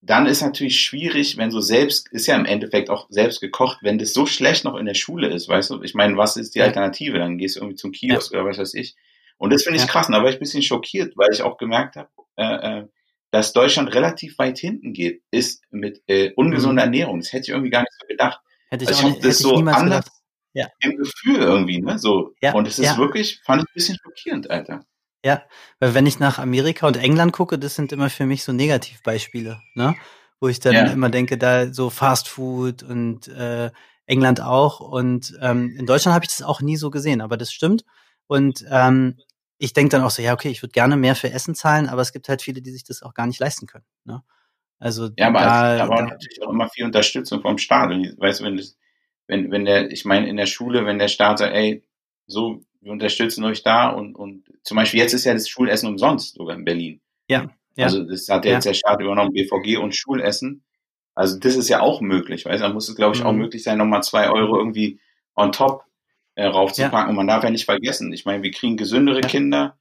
dann 0.00 0.26
ist 0.26 0.42
natürlich 0.42 0.80
schwierig, 0.80 1.36
wenn 1.36 1.50
so 1.52 1.60
selbst, 1.60 2.08
ist 2.12 2.26
ja 2.26 2.34
im 2.34 2.44
Endeffekt 2.44 2.90
auch 2.90 3.06
selbst 3.08 3.40
gekocht, 3.40 3.78
wenn 3.82 3.98
das 3.98 4.12
so 4.12 4.26
schlecht 4.26 4.64
noch 4.64 4.74
in 4.76 4.86
der 4.86 4.94
Schule 4.94 5.28
ist, 5.28 5.48
weißt 5.48 5.70
du? 5.70 5.82
Ich 5.82 5.94
meine, 5.94 6.16
was 6.16 6.36
ist 6.36 6.54
die 6.54 6.58
Ja. 6.58 6.64
Alternative? 6.66 7.18
Dann 7.18 7.38
gehst 7.38 7.56
du 7.56 7.60
irgendwie 7.60 7.76
zum 7.76 7.92
Kiosk 7.92 8.32
oder 8.32 8.44
was 8.44 8.58
weiß 8.58 8.74
ich. 8.74 8.96
Und 9.38 9.52
das 9.52 9.62
finde 9.62 9.76
ich 9.76 9.84
Ja. 9.84 9.88
krass. 9.90 10.08
Da 10.08 10.20
war 10.22 10.28
ich 10.28 10.36
ein 10.36 10.40
bisschen 10.40 10.62
schockiert, 10.62 11.16
weil 11.16 11.32
ich 11.32 11.42
auch 11.42 11.56
gemerkt 11.56 11.96
habe, 11.96 12.08
äh, 12.36 12.80
äh, 12.80 12.86
dass 13.30 13.52
Deutschland 13.52 13.94
relativ 13.94 14.38
weit 14.38 14.58
hinten 14.58 14.92
geht, 14.92 15.22
ist 15.30 15.62
mit 15.70 16.02
äh, 16.08 16.32
ungesunder 16.34 16.82
Ernährung. 16.82 17.20
Das 17.20 17.32
hätte 17.32 17.44
ich 17.44 17.48
irgendwie 17.50 17.70
gar 17.70 17.80
nicht 17.80 17.92
so 18.00 18.06
gedacht. 18.06 18.40
Hätte 18.70 18.84
ich 18.84 18.88
Also 18.88 19.04
auch 19.04 19.08
ich 19.08 19.14
nicht, 19.14 19.24
hab 19.24 19.30
das 19.30 19.38
hätte 19.38 19.48
so 19.48 19.54
anders 19.56 19.82
gedacht. 19.84 20.12
Ja. 20.54 20.68
im 20.80 20.96
Gefühl 20.96 21.36
irgendwie, 21.36 21.80
ne? 21.80 21.98
So. 21.98 22.34
Ja, 22.42 22.52
Und 22.52 22.68
es 22.68 22.78
ist 22.78 22.84
ja. 22.84 22.98
wirklich, 22.98 23.40
fand 23.44 23.62
ich 23.62 23.68
ein 23.68 23.74
bisschen 23.74 23.98
schockierend, 24.02 24.50
Alter. 24.50 24.84
Ja, 25.24 25.42
weil 25.78 25.94
wenn 25.94 26.06
ich 26.06 26.18
nach 26.18 26.38
Amerika 26.38 26.86
und 26.86 26.96
England 26.96 27.32
gucke, 27.32 27.58
das 27.58 27.74
sind 27.74 27.92
immer 27.92 28.10
für 28.10 28.26
mich 28.26 28.44
so 28.44 28.52
Negativbeispiele, 28.52 29.60
ne? 29.74 29.94
Wo 30.40 30.48
ich 30.48 30.58
dann 30.58 30.90
immer 30.90 31.08
denke, 31.08 31.38
da 31.38 31.72
so 31.72 31.88
Fast 31.88 32.28
Food 32.28 32.82
und 32.82 33.28
äh, 33.28 33.70
England 34.06 34.40
auch. 34.40 34.80
Und 34.80 35.38
ähm, 35.40 35.74
in 35.78 35.86
Deutschland 35.86 36.14
habe 36.14 36.24
ich 36.24 36.30
das 36.30 36.42
auch 36.42 36.60
nie 36.60 36.76
so 36.76 36.90
gesehen, 36.90 37.20
aber 37.20 37.36
das 37.36 37.52
stimmt. 37.52 37.84
Und 38.26 38.64
ähm, 38.68 39.16
ich 39.58 39.72
denke 39.72 39.90
dann 39.90 40.02
auch 40.02 40.10
so, 40.10 40.22
ja, 40.22 40.32
okay, 40.32 40.48
ich 40.48 40.62
würde 40.62 40.72
gerne 40.72 40.96
mehr 40.96 41.14
für 41.14 41.30
Essen 41.30 41.54
zahlen, 41.54 41.88
aber 41.88 42.02
es 42.02 42.12
gibt 42.12 42.28
halt 42.28 42.42
viele, 42.42 42.62
die 42.62 42.72
sich 42.72 42.82
das 42.82 43.02
auch 43.02 43.14
gar 43.14 43.28
nicht 43.28 43.38
leisten 43.38 43.66
können. 43.66 43.84
Ne? 44.04 44.22
Also 44.80 45.10
Ja, 45.16 45.28
aber, 45.28 45.40
da, 45.40 45.84
aber 45.84 45.96
da 45.96 46.02
natürlich 46.02 46.42
auch 46.42 46.50
immer 46.50 46.68
viel 46.68 46.84
Unterstützung 46.84 47.40
vom 47.40 47.58
Staat. 47.58 47.92
Und 47.92 48.18
weißt 48.18 48.40
du, 48.40 48.44
wenn 48.44 48.56
das, 48.56 48.76
wenn, 49.26 49.50
wenn 49.50 49.64
der, 49.64 49.90
ich 49.90 50.04
meine, 50.04 50.28
in 50.28 50.36
der 50.36 50.46
Schule, 50.46 50.84
wenn 50.86 50.98
der 50.98 51.08
Staat 51.08 51.38
sagt, 51.38 51.54
ey, 51.54 51.82
so, 52.26 52.62
wir 52.80 52.92
unterstützen 52.92 53.44
euch 53.44 53.62
da 53.62 53.88
und, 53.90 54.14
und 54.16 54.44
zum 54.64 54.76
Beispiel 54.76 55.00
jetzt 55.00 55.12
ist 55.12 55.24
ja 55.24 55.32
das 55.34 55.48
Schulessen 55.48 55.88
umsonst 55.88 56.34
sogar 56.34 56.56
in 56.56 56.64
Berlin. 56.64 57.00
Ja, 57.28 57.50
ja. 57.76 57.84
Also 57.86 58.02
das 58.04 58.28
hat 58.28 58.44
ja 58.44 58.50
Ja. 58.52 58.56
jetzt 58.56 58.64
der 58.66 58.74
Staat 58.74 59.00
übernommen, 59.00 59.32
BVG 59.32 59.76
und 59.78 59.94
Schulessen. 59.94 60.64
Also 61.14 61.38
das 61.38 61.56
ist 61.56 61.68
ja 61.68 61.80
auch 61.80 62.00
möglich, 62.00 62.44
weißt 62.46 62.62
du, 62.62 62.66
da 62.68 62.72
muss 62.72 62.88
es, 62.88 62.96
glaube 62.96 63.14
ich, 63.16 63.22
auch 63.22 63.32
Mhm. 63.32 63.38
möglich 63.38 63.62
sein, 63.62 63.78
nochmal 63.78 64.02
zwei 64.02 64.30
Euro 64.30 64.56
irgendwie 64.58 64.98
on 65.36 65.52
top 65.52 65.84
äh, 66.34 66.44
raufzupacken. 66.46 67.10
Und 67.10 67.16
man 67.16 67.26
darf 67.26 67.44
ja 67.44 67.50
nicht 67.50 67.66
vergessen, 67.66 68.12
ich 68.12 68.24
meine, 68.24 68.42
wir 68.42 68.50
kriegen 68.50 68.76
gesündere 68.76 69.20
Ja. 69.20 69.28
Kinder. 69.28 69.78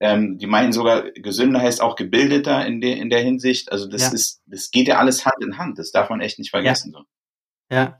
Ähm, 0.00 0.38
die 0.38 0.46
meinen 0.48 0.72
sogar, 0.72 1.02
gesünder 1.12 1.60
heißt 1.60 1.80
auch 1.80 1.94
gebildeter 1.94 2.66
in 2.66 2.80
der, 2.80 2.96
in 2.96 3.08
der 3.10 3.20
Hinsicht. 3.20 3.70
Also 3.70 3.86
das 3.86 4.02
Ja. 4.02 4.08
ist, 4.12 4.42
das 4.46 4.70
geht 4.72 4.88
ja 4.88 4.98
alles 4.98 5.24
Hand 5.26 5.36
in 5.44 5.58
Hand. 5.58 5.78
Das 5.78 5.92
darf 5.92 6.10
man 6.10 6.20
echt 6.20 6.38
nicht 6.40 6.50
vergessen. 6.50 6.90
So. 6.92 7.02
Ja. 7.70 7.98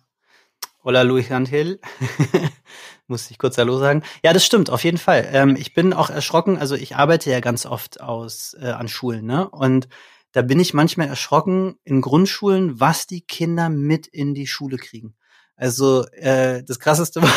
Hola 0.85 1.03
Luis 1.03 1.31
Angel. 1.31 1.79
Muss 3.07 3.31
ich 3.31 3.39
kurz 3.39 3.57
Hallo 3.57 3.79
sagen. 3.79 4.03
Ja, 4.25 4.33
das 4.33 4.45
stimmt, 4.45 4.69
auf 4.69 4.83
jeden 4.83 4.99
Fall. 4.99 5.29
Ähm, 5.33 5.55
ich 5.55 5.75
bin 5.75 5.93
auch 5.93 6.11
erschrocken, 6.11 6.59
also 6.59 6.75
ich 6.75 6.97
arbeite 6.97 7.31
ja 7.31 7.39
ganz 7.39 7.67
oft 7.67 8.01
aus 8.01 8.57
äh, 8.61 8.67
an 8.67 8.89
Schulen, 8.89 9.25
ne? 9.25 9.49
Und 9.49 9.87
da 10.33 10.43
bin 10.43 10.59
ich 10.59 10.75
manchmal 10.75 11.07
erschrocken 11.07 11.77
in 11.85 12.01
Grundschulen, 12.01 12.81
was 12.81 13.07
die 13.07 13.21
Kinder 13.21 13.69
mit 13.69 14.09
in 14.09 14.35
die 14.35 14.49
Schule 14.49 14.77
kriegen. 14.77 15.15
Also 15.55 16.05
äh, 16.15 16.65
das 16.65 16.81
krasseste 16.81 17.23
war, 17.23 17.31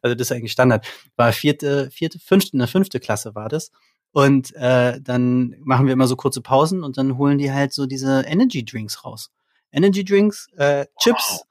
also 0.00 0.14
das 0.14 0.30
ist 0.30 0.32
eigentlich 0.32 0.52
Standard, 0.52 0.86
war 1.16 1.34
vierte, 1.34 1.90
vierte, 1.90 2.18
fünfte, 2.18 2.54
in 2.54 2.60
der 2.60 2.68
fünfte 2.68 2.98
Klasse 2.98 3.34
war 3.34 3.50
das. 3.50 3.72
Und 4.10 4.54
äh, 4.54 5.02
dann 5.02 5.54
machen 5.58 5.84
wir 5.84 5.92
immer 5.92 6.06
so 6.06 6.16
kurze 6.16 6.40
Pausen 6.40 6.82
und 6.82 6.96
dann 6.96 7.18
holen 7.18 7.36
die 7.36 7.52
halt 7.52 7.74
so 7.74 7.84
diese 7.84 8.22
Energy 8.22 8.64
Drinks 8.64 9.04
raus. 9.04 9.30
Energy 9.70 10.02
Drinks, 10.02 10.48
äh, 10.56 10.86
Chips, 10.98 11.44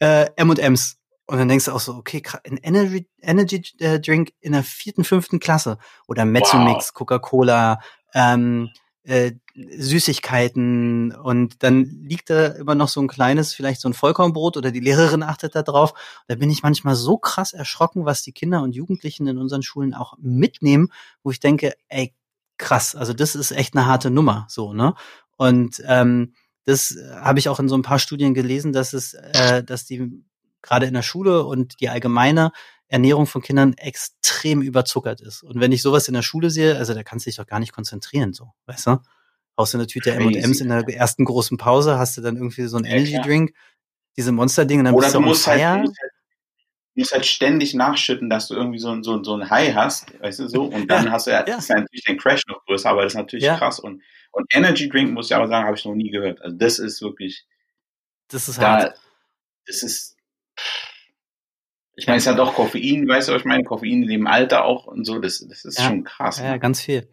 äh, 0.00 0.26
M&M's. 0.36 0.96
Und 1.26 1.38
dann 1.38 1.48
denkst 1.48 1.66
du 1.66 1.72
auch 1.72 1.80
so, 1.80 1.94
okay, 1.94 2.22
ein 2.44 2.56
Energy, 2.56 3.08
Energy 3.22 3.62
äh, 3.78 4.00
Drink 4.00 4.32
in 4.40 4.52
der 4.52 4.64
vierten, 4.64 5.04
fünften 5.04 5.38
Klasse 5.38 5.78
oder 6.08 6.24
Mezzomix, 6.24 6.92
Coca-Cola, 6.92 7.78
ähm, 8.14 8.70
äh, 9.04 9.32
Süßigkeiten 9.54 11.12
und 11.12 11.62
dann 11.62 11.84
liegt 11.84 12.30
da 12.30 12.46
immer 12.46 12.74
noch 12.74 12.88
so 12.88 13.00
ein 13.00 13.08
kleines, 13.08 13.54
vielleicht 13.54 13.80
so 13.80 13.88
ein 13.88 13.94
Vollkornbrot 13.94 14.56
oder 14.56 14.70
die 14.70 14.80
Lehrerin 14.80 15.22
achtet 15.22 15.54
da 15.54 15.62
drauf. 15.62 15.94
Da 16.28 16.34
bin 16.34 16.50
ich 16.50 16.62
manchmal 16.62 16.96
so 16.96 17.16
krass 17.16 17.52
erschrocken, 17.52 18.04
was 18.04 18.22
die 18.22 18.32
Kinder 18.32 18.62
und 18.62 18.74
Jugendlichen 18.74 19.26
in 19.26 19.38
unseren 19.38 19.62
Schulen 19.62 19.94
auch 19.94 20.14
mitnehmen, 20.18 20.88
wo 21.22 21.30
ich 21.30 21.40
denke, 21.40 21.74
ey, 21.88 22.14
krass, 22.58 22.94
also 22.94 23.12
das 23.12 23.34
ist 23.34 23.52
echt 23.52 23.74
eine 23.74 23.86
harte 23.86 24.10
Nummer, 24.10 24.46
so, 24.48 24.72
ne? 24.74 24.94
Und 25.36 25.82
ähm, 25.86 26.34
das 26.70 26.96
äh, 26.96 27.10
habe 27.16 27.38
ich 27.38 27.48
auch 27.48 27.60
in 27.60 27.68
so 27.68 27.76
ein 27.76 27.82
paar 27.82 27.98
Studien 27.98 28.34
gelesen, 28.34 28.72
dass 28.72 28.92
es, 28.92 29.14
äh, 29.14 29.62
dass 29.62 29.84
die 29.86 30.24
gerade 30.62 30.86
in 30.86 30.94
der 30.94 31.02
Schule 31.02 31.44
und 31.44 31.80
die 31.80 31.88
allgemeine 31.88 32.52
Ernährung 32.88 33.26
von 33.26 33.40
Kindern 33.42 33.74
extrem 33.74 34.62
überzuckert 34.62 35.20
ist. 35.20 35.42
Und 35.42 35.60
wenn 35.60 35.72
ich 35.72 35.80
sowas 35.82 36.08
in 36.08 36.14
der 36.14 36.22
Schule 36.22 36.50
sehe, 36.50 36.76
also 36.76 36.92
da 36.94 37.02
kannst 37.02 37.24
du 37.26 37.30
dich 37.30 37.36
doch 37.36 37.46
gar 37.46 37.60
nicht 37.60 37.72
konzentrieren, 37.72 38.32
so, 38.32 38.52
weißt 38.66 38.86
du? 38.88 38.98
Haust 39.56 39.74
du 39.74 39.78
eine 39.78 39.86
Tüte. 39.86 40.12
M&M's 40.12 40.60
in 40.60 40.68
der 40.68 40.86
ersten 40.88 41.24
großen 41.24 41.56
Pause, 41.58 41.98
hast 41.98 42.16
du 42.16 42.20
dann 42.22 42.36
irgendwie 42.36 42.66
so 42.66 42.78
ein 42.78 42.84
Ja, 42.84 42.90
Energy. 42.92 43.20
Drink, 43.20 43.52
diese 44.16 44.32
Monster-Dinge, 44.32 44.84
dann 44.84 44.94
Oder 44.94 45.06
bist 45.06 45.14
du 45.14 45.20
du 45.20 45.26
musst 45.26 45.46
halt, 45.46 45.80
musst 45.82 46.00
halt, 46.00 46.12
musst 46.94 47.12
halt 47.12 47.26
ständig 47.26 47.74
nachschütten, 47.74 48.28
dass 48.28 48.48
du 48.48 48.54
irgendwie 48.54 48.78
so, 48.78 48.90
ein- 48.90 49.02
so, 49.02 49.14
ein- 49.16 49.24
so 49.24 49.34
ein 49.36 49.48
High 49.50 49.74
hast, 49.74 50.18
weißt 50.20 50.40
du 50.40 50.48
so, 50.48 50.64
und 50.64 50.88
dann 50.90 51.06
Ja, 51.06 51.10
hast 51.12 51.26
du 51.26 51.30
ja, 51.30 51.46
ja. 51.46 51.56
natürlich 51.68 52.04
dein 52.04 52.18
Crash 52.18 52.42
noch 52.48 52.64
größer, 52.66 52.90
aber 52.90 53.02
das 53.04 53.12
ist 53.12 53.16
natürlich 53.18 53.44
krass. 53.58 53.78
Und, 53.80 54.02
und 54.32 54.46
Energy 54.54 54.88
Drink, 54.88 55.12
muss 55.12 55.26
ich 55.30 55.34
aber 55.36 55.48
sagen, 55.48 55.66
habe 55.66 55.76
ich 55.76 55.84
noch 55.84 55.94
nie 55.94 56.10
gehört. 56.10 56.40
Also 56.42 56.56
das 56.56 56.78
ist 56.78 57.02
wirklich, 57.02 57.46
Das 58.28 58.48
ist 58.48 58.58
hart. 58.60 58.94
da, 58.94 58.94
das 59.66 59.82
ist, 59.82 60.16
ich 61.96 62.06
meine, 62.06 62.18
es 62.18 62.26
hat 62.26 62.38
auch 62.38 62.54
Koffein, 62.54 63.06
weißt 63.08 63.28
du, 63.28 63.32
was 63.32 63.40
ich 63.40 63.46
meine? 63.46 63.64
Koffein 63.64 64.02
in 64.02 64.08
dem 64.08 64.26
Alter 64.26 64.64
auch 64.64 64.86
und 64.86 65.04
so, 65.04 65.18
das, 65.18 65.44
das 65.46 65.64
ist 65.64 65.78
Ja. 65.78 65.86
schon 65.88 66.04
krass. 66.04 66.38
Ja, 66.38 66.52
ne? 66.52 66.58
ganz 66.58 66.80
viel. 66.80 67.08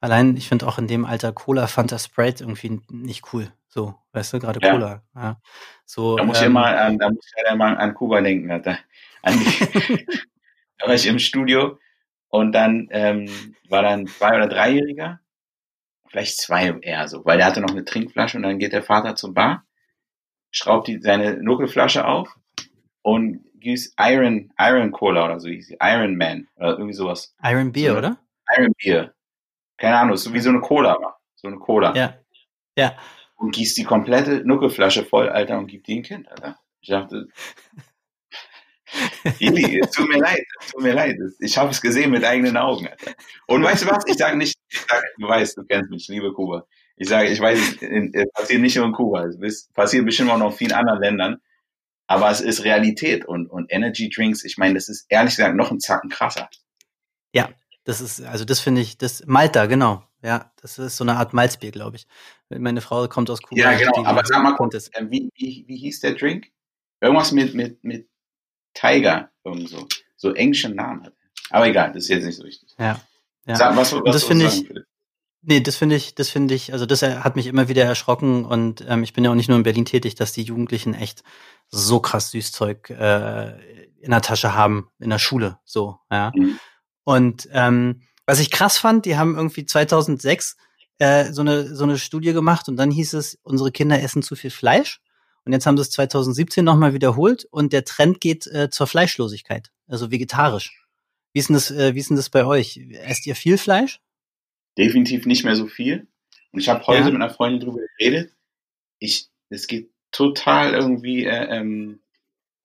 Allein, 0.00 0.36
ich 0.36 0.48
finde 0.48 0.66
auch 0.66 0.78
in 0.78 0.88
dem 0.88 1.04
Alter 1.04 1.32
Cola, 1.32 1.68
Fanta 1.68 1.98
Sprite 1.98 2.42
irgendwie 2.42 2.80
nicht 2.88 3.32
cool. 3.32 3.52
So, 3.68 3.94
weißt 4.12 4.32
du, 4.32 4.40
gerade 4.40 4.58
Ja. 4.62 4.72
Cola. 4.72 5.02
Ja. 5.14 5.40
So, 5.84 6.16
Da 6.16 6.24
muss 6.24 6.38
ich 6.38 6.44
ähm, 6.44 6.50
immer 6.52 6.66
an, 6.66 6.98
da 6.98 7.08
muss 7.08 7.24
ich 7.24 7.32
leider 7.36 7.56
mal 7.56 7.76
an 7.76 7.94
Kuba 7.94 8.20
denken, 8.20 8.50
Alter. 8.50 8.78
An 9.22 9.38
die, 9.38 9.44
da 10.78 10.88
war 10.88 10.94
ich 10.94 11.06
im 11.06 11.18
Studio 11.20 11.78
und 12.28 12.52
dann 12.52 12.88
ähm, 12.90 13.28
war 13.68 13.82
dann 13.82 14.00
ein 14.00 14.06
zwei- 14.08 14.34
oder 14.36 14.48
dreijähriger, 14.48 15.20
vielleicht 16.12 16.36
zwei 16.38 16.68
eher 16.82 17.08
so, 17.08 17.24
weil 17.24 17.38
der 17.38 17.46
hatte 17.46 17.60
noch 17.60 17.70
eine 17.70 17.84
Trinkflasche 17.84 18.36
und 18.36 18.44
dann 18.44 18.58
geht 18.58 18.72
der 18.74 18.82
Vater 18.82 19.16
zur 19.16 19.32
Bar, 19.34 19.64
schraubt 20.50 20.86
die, 20.86 21.00
seine 21.00 21.42
Nuckelflasche 21.42 22.06
auf 22.06 22.36
und 23.00 23.44
gießt 23.60 23.94
Iron, 23.98 24.52
Iron 24.58 24.92
Cola 24.92 25.24
oder 25.24 25.40
so 25.40 25.48
Iron 25.48 26.16
Man 26.16 26.48
oder 26.56 26.72
irgendwie 26.72 26.92
sowas. 26.92 27.34
Iron 27.42 27.72
Beer, 27.72 27.92
Ja. 27.92 27.98
oder? 27.98 28.18
Iron 28.56 28.72
Beer. 28.82 29.14
Keine 29.78 29.98
Ahnung, 29.98 30.16
so 30.16 30.32
wie 30.34 30.40
so 30.40 30.50
eine 30.50 30.60
Cola 30.60 31.00
war. 31.00 31.18
So 31.34 31.48
eine 31.48 31.56
Cola. 31.58 31.94
Ja. 31.96 32.14
Ja. 32.76 32.96
Und 33.36 33.54
gießt 33.54 33.76
die 33.78 33.84
komplette 33.84 34.44
Nuckelflasche 34.44 35.04
voll, 35.04 35.28
Alter, 35.28 35.58
und 35.58 35.66
gibt 35.66 35.86
die 35.86 35.96
ein 35.98 36.02
Kind, 36.02 36.28
Alter. 36.30 36.58
Ich 36.80 36.90
dachte, 36.90 37.28
Ili, 39.38 39.80
es 39.80 39.90
tut 39.90 40.08
mir 40.08 40.18
leid, 40.18 40.44
es 40.60 40.72
tut 40.72 40.82
mir 40.82 40.92
leid. 40.92 41.16
Ich 41.40 41.56
habe 41.56 41.70
es 41.70 41.80
gesehen 41.80 42.10
mit 42.10 42.24
eigenen 42.24 42.56
Augen, 42.56 42.88
Alter. 42.88 43.12
Und 43.46 43.62
weißt 43.62 43.84
du 43.84 43.88
was? 43.88 44.04
Ich 44.06 44.16
sage 44.16 44.36
nicht, 44.36 44.56
ich 44.68 44.80
sag, 44.88 45.02
du 45.18 45.28
weißt, 45.28 45.56
du 45.56 45.64
kennst 45.64 45.90
mich, 45.90 46.02
ich 46.02 46.08
liebe 46.08 46.32
Kuba. 46.32 46.66
Ich 46.96 47.08
sage, 47.08 47.28
ich 47.28 47.40
weiß, 47.40 47.58
es 47.80 48.32
passiert 48.32 48.60
nicht 48.60 48.76
nur 48.76 48.86
in 48.86 48.92
Kuba, 48.92 49.24
es 49.24 49.68
passiert 49.68 50.04
bestimmt 50.04 50.30
auch 50.30 50.38
noch 50.38 50.52
in 50.52 50.56
vielen 50.56 50.72
anderen 50.72 51.00
Ländern. 51.00 51.36
Aber 52.06 52.30
es 52.30 52.40
ist 52.40 52.64
Realität 52.64 53.24
und, 53.24 53.46
und 53.46 53.72
Energy 53.72 54.10
Drinks, 54.10 54.44
ich 54.44 54.58
meine, 54.58 54.74
das 54.74 54.88
ist 54.88 55.06
ehrlich 55.08 55.36
gesagt 55.36 55.56
noch 55.56 55.70
ein 55.70 55.80
Zacken 55.80 56.10
krasser. 56.10 56.48
Das 57.84 58.00
ist, 58.00 58.22
also 58.22 58.44
das 58.44 58.60
finde 58.60 58.80
ich, 58.80 58.96
das, 58.96 59.24
Malta, 59.26 59.66
genau. 59.66 60.04
Ja, 60.22 60.52
das 60.60 60.78
ist 60.78 60.96
so 60.96 61.02
eine 61.02 61.16
Art 61.16 61.32
Malzbier, 61.32 61.72
glaube 61.72 61.96
ich. 61.96 62.06
Meine 62.48 62.80
Frau 62.80 63.08
kommt 63.08 63.28
aus 63.28 63.42
Kuba. 63.42 63.60
Ja, 63.60 63.72
genau. 63.76 64.04
Aber 64.04 64.24
sag 64.24 64.42
mal 64.42 64.54
äh, 64.54 65.10
wie, 65.10 65.30
wie, 65.34 65.64
wie 65.66 65.76
hieß 65.78 66.00
der 66.00 66.14
Drink? 66.14 66.46
Irgendwas 67.00 67.32
mit, 67.32 67.54
mit, 67.54 67.82
mit 67.82 68.08
Tiger, 68.74 69.30
irgend 69.44 69.68
so. 69.68 69.86
So 70.16 70.32
englischen 70.32 70.76
Namen 70.76 71.04
hat. 71.04 71.14
er. 71.50 71.56
Aber 71.56 71.66
egal, 71.66 71.92
das 71.92 72.04
ist 72.04 72.08
jetzt 72.08 72.24
nicht 72.24 72.36
so 72.36 72.44
wichtig. 72.44 72.74
Ja. 72.78 73.00
ja. 73.46 73.56
Sag, 73.56 73.76
was, 73.76 73.92
was 73.92 74.02
das 74.04 74.24
finde 74.24 74.46
ich- 74.46 74.66
Philipp? 74.66 74.84
Nee, 75.44 75.60
das 75.60 75.74
finde 75.74 75.96
ich, 75.96 76.14
das 76.14 76.28
finde 76.28 76.54
ich, 76.54 76.72
also 76.72 76.86
das 76.86 77.02
hat 77.02 77.34
mich 77.34 77.48
immer 77.48 77.66
wieder 77.66 77.82
erschrocken 77.84 78.44
und 78.44 78.84
ähm, 78.88 79.02
ich 79.02 79.12
bin 79.12 79.24
ja 79.24 79.30
auch 79.32 79.34
nicht 79.34 79.48
nur 79.48 79.56
in 79.58 79.64
Berlin 79.64 79.84
tätig, 79.84 80.14
dass 80.14 80.32
die 80.32 80.42
Jugendlichen 80.44 80.94
echt 80.94 81.24
so 81.68 81.98
krass 81.98 82.30
Süßzeug 82.30 82.90
äh, 82.90 83.56
in 84.00 84.12
der 84.12 84.22
Tasche 84.22 84.54
haben, 84.54 84.88
in 85.00 85.10
der 85.10 85.18
Schule, 85.18 85.58
so, 85.64 85.98
ja. 86.12 86.30
Mhm. 86.32 86.60
Und 87.02 87.48
ähm, 87.50 88.02
was 88.24 88.38
ich 88.38 88.52
krass 88.52 88.78
fand, 88.78 89.04
die 89.04 89.16
haben 89.16 89.34
irgendwie 89.34 89.66
2006 89.66 90.56
äh, 90.98 91.32
so 91.32 91.40
eine 91.40 91.74
so 91.74 91.82
eine 91.82 91.98
Studie 91.98 92.32
gemacht 92.32 92.68
und 92.68 92.76
dann 92.76 92.92
hieß 92.92 93.14
es, 93.14 93.36
unsere 93.42 93.72
Kinder 93.72 94.00
essen 94.00 94.22
zu 94.22 94.36
viel 94.36 94.50
Fleisch 94.50 95.00
Und 95.44 95.52
jetzt 95.52 95.66
haben 95.66 95.76
sie 95.76 95.82
es 95.82 95.90
2017 95.90 96.64
nochmal 96.64 96.94
wiederholt 96.94 97.46
und 97.50 97.72
der 97.72 97.84
Trend 97.84 98.20
geht 98.20 98.46
äh, 98.46 98.70
zur 98.70 98.86
Fleischlosigkeit, 98.86 99.72
also 99.88 100.10
vegetarisch. 100.10 100.86
Wie 101.32 101.40
ist 101.40 101.48
denn 101.48 101.54
das, 101.54 101.70
äh, 101.70 101.94
wie 101.94 101.98
ist 101.98 102.10
denn 102.10 102.16
das 102.16 102.30
bei 102.30 102.44
euch? 102.44 102.78
Esst 103.04 103.26
ihr 103.26 103.34
viel 103.34 103.58
Fleisch? 103.58 104.00
Definitiv 104.78 105.26
nicht 105.26 105.44
mehr 105.44 105.56
so 105.56 105.66
viel. 105.66 106.06
Und 106.52 106.60
ich 106.60 106.68
habe 106.68 106.86
heute 106.86 107.00
ja. 107.00 107.04
mit 107.06 107.14
einer 107.16 107.30
Freundin 107.30 107.60
drüber 107.60 107.80
geredet. 107.98 108.32
Ich, 108.98 109.28
es 109.48 109.66
geht 109.66 109.90
total 110.12 110.74
irgendwie 110.74 111.24
äh, 111.24 111.58
ähm, 111.58 112.00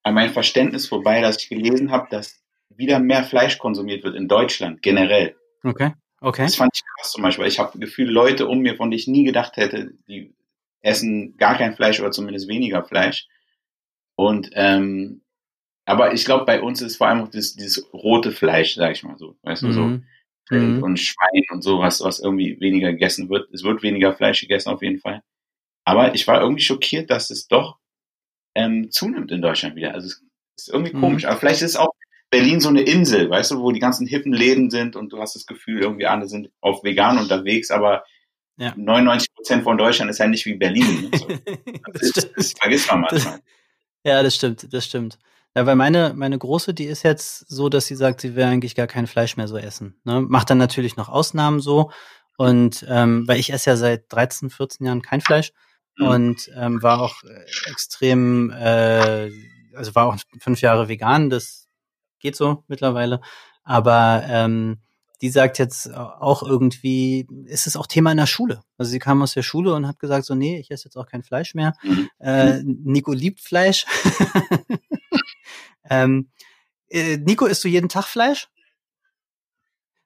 an 0.03 0.13
mein 0.13 0.29
Verständnis 0.29 0.87
vorbei, 0.87 1.21
dass 1.21 1.41
ich 1.41 1.49
gelesen 1.49 1.91
habe, 1.91 2.07
dass 2.11 2.41
wieder 2.69 2.99
mehr 2.99 3.23
Fleisch 3.23 3.57
konsumiert 3.57 4.03
wird 4.03 4.15
in 4.15 4.27
Deutschland 4.27 4.81
generell. 4.81 5.35
Okay. 5.63 5.93
Okay. 6.19 6.43
Das 6.43 6.55
fand 6.55 6.71
ich 6.73 6.83
krass 6.83 7.11
zum 7.11 7.23
Beispiel. 7.23 7.45
Ich 7.45 7.59
habe 7.59 7.77
Gefühl, 7.77 8.09
Leute 8.09 8.47
um 8.47 8.59
mir, 8.59 8.75
von 8.75 8.89
denen 8.89 8.99
ich 8.99 9.07
nie 9.07 9.23
gedacht 9.23 9.55
hätte, 9.57 9.91
die 10.07 10.33
essen 10.81 11.37
gar 11.37 11.57
kein 11.57 11.75
Fleisch 11.75 11.99
oder 11.99 12.11
zumindest 12.11 12.47
weniger 12.47 12.83
Fleisch. 12.83 13.27
Und 14.15 14.49
ähm, 14.53 15.21
aber 15.85 16.13
ich 16.13 16.25
glaube, 16.25 16.45
bei 16.45 16.61
uns 16.61 16.81
ist 16.81 16.97
vor 16.97 17.07
allem 17.07 17.21
auch 17.21 17.29
das, 17.29 17.55
dieses 17.55 17.87
rote 17.93 18.31
Fleisch, 18.31 18.75
sag 18.75 18.91
ich 18.91 19.03
mal 19.03 19.17
so, 19.17 19.37
weißt 19.43 19.63
du, 19.63 19.71
so 19.71 19.81
mhm. 19.81 20.05
mhm. 20.49 20.83
und 20.83 20.99
Schwein 20.99 21.43
und 21.51 21.61
sowas, 21.61 22.01
was 22.01 22.19
irgendwie 22.19 22.59
weniger 22.59 22.91
gegessen 22.91 23.29
wird. 23.29 23.49
Es 23.53 23.63
wird 23.63 23.83
weniger 23.83 24.13
Fleisch 24.13 24.41
gegessen 24.41 24.69
auf 24.69 24.81
jeden 24.81 24.99
Fall. 24.99 25.23
Aber 25.85 26.13
ich 26.13 26.27
war 26.27 26.41
irgendwie 26.41 26.63
schockiert, 26.63 27.09
dass 27.09 27.29
es 27.29 27.47
doch 27.47 27.77
ähm, 28.53 28.91
zunimmt 28.91 29.31
in 29.31 29.41
Deutschland 29.41 29.77
wieder. 29.77 29.93
Also 29.93 30.07
es 30.07 30.23
ist 30.57 30.69
irgendwie 30.73 30.93
mhm. 30.93 30.99
komisch. 30.99 31.25
Aber 31.25 31.37
vielleicht 31.37 31.61
ist 31.61 31.71
es 31.71 31.77
auch 31.77 31.93
Berlin 32.29 32.59
so 32.59 32.67
eine 32.67 32.81
Insel, 32.81 33.29
weißt 33.29 33.51
du, 33.51 33.61
wo 33.61 33.71
die 33.71 33.79
ganzen 33.79 34.05
hippen 34.05 34.33
Läden 34.33 34.69
sind 34.69 34.97
und 34.97 35.13
du 35.13 35.19
hast 35.19 35.35
das 35.35 35.45
Gefühl, 35.45 35.81
irgendwie 35.81 36.07
alle 36.07 36.27
sind 36.27 36.51
auf 36.59 36.83
vegan 36.83 37.17
unterwegs, 37.17 37.71
aber 37.71 38.03
ja. 38.57 38.73
99 38.75 39.33
Prozent 39.33 39.63
von 39.63 39.77
Deutschland 39.77 40.11
ist 40.11 40.17
ja 40.17 40.27
nicht 40.27 40.45
wie 40.45 40.55
Berlin. 40.55 41.11
So. 41.17 41.27
das, 41.93 42.11
das, 42.11 42.31
das, 42.33 42.53
vergisst 42.59 42.91
man 42.91 43.01
manchmal. 43.01 43.39
Ja, 44.03 44.23
das 44.23 44.35
stimmt, 44.35 44.71
das 44.71 44.85
stimmt. 44.85 45.17
Ja, 45.55 45.65
weil 45.65 45.75
meine, 45.75 46.13
meine 46.15 46.37
Große, 46.37 46.73
die 46.73 46.85
ist 46.85 47.03
jetzt 47.03 47.49
so, 47.49 47.69
dass 47.69 47.87
sie 47.87 47.95
sagt, 47.95 48.21
sie 48.21 48.35
will 48.35 48.43
eigentlich 48.43 48.75
gar 48.75 48.87
kein 48.87 49.07
Fleisch 49.07 49.37
mehr 49.37 49.47
so 49.47 49.57
essen. 49.57 49.99
Ne? 50.03 50.21
Macht 50.21 50.49
dann 50.49 50.57
natürlich 50.59 50.97
noch 50.97 51.09
Ausnahmen 51.09 51.59
so. 51.59 51.91
Und 52.37 52.85
ähm, 52.87 53.27
weil 53.27 53.39
ich 53.39 53.51
esse 53.51 53.71
ja 53.71 53.75
seit 53.75 54.11
13, 54.13 54.49
14 54.51 54.85
Jahren 54.85 55.01
kein 55.01 55.21
Fleisch 55.21 55.51
mhm. 55.97 56.07
und 56.07 56.51
ähm, 56.55 56.83
war 56.83 57.01
auch 57.01 57.23
äh, 57.23 57.69
extrem, 57.71 58.51
äh, 58.51 59.31
also 59.73 59.95
war 59.95 60.07
auch 60.07 60.17
fünf 60.39 60.61
Jahre 60.61 60.87
vegan, 60.87 61.29
das 61.29 61.67
geht 62.19 62.35
so 62.35 62.63
mittlerweile. 62.67 63.21
Aber 63.63 64.23
ähm, 64.27 64.79
die 65.21 65.29
sagt 65.29 65.57
jetzt 65.57 65.93
auch 65.93 66.43
irgendwie, 66.43 67.27
ist 67.45 67.67
es 67.67 67.75
auch 67.75 67.87
Thema 67.87 68.11
in 68.11 68.17
der 68.17 68.27
Schule. 68.27 68.61
Also 68.77 68.91
sie 68.91 68.99
kam 68.99 69.21
aus 69.21 69.33
der 69.33 69.41
Schule 69.41 69.73
und 69.73 69.87
hat 69.87 69.99
gesagt, 69.99 70.25
so, 70.25 70.35
nee, 70.35 70.59
ich 70.59 70.69
esse 70.69 70.85
jetzt 70.85 70.97
auch 70.97 71.07
kein 71.07 71.23
Fleisch 71.23 71.55
mehr. 71.55 71.73
Mhm. 71.83 72.09
Äh, 72.19 72.61
Nico 72.63 73.13
liebt 73.13 73.39
Fleisch. 73.39 73.85
ähm, 75.89 76.29
äh, 76.89 77.17
Nico, 77.17 77.45
isst 77.45 77.63
du 77.63 77.67
jeden 77.67 77.89
Tag 77.89 78.05
Fleisch? 78.05 78.47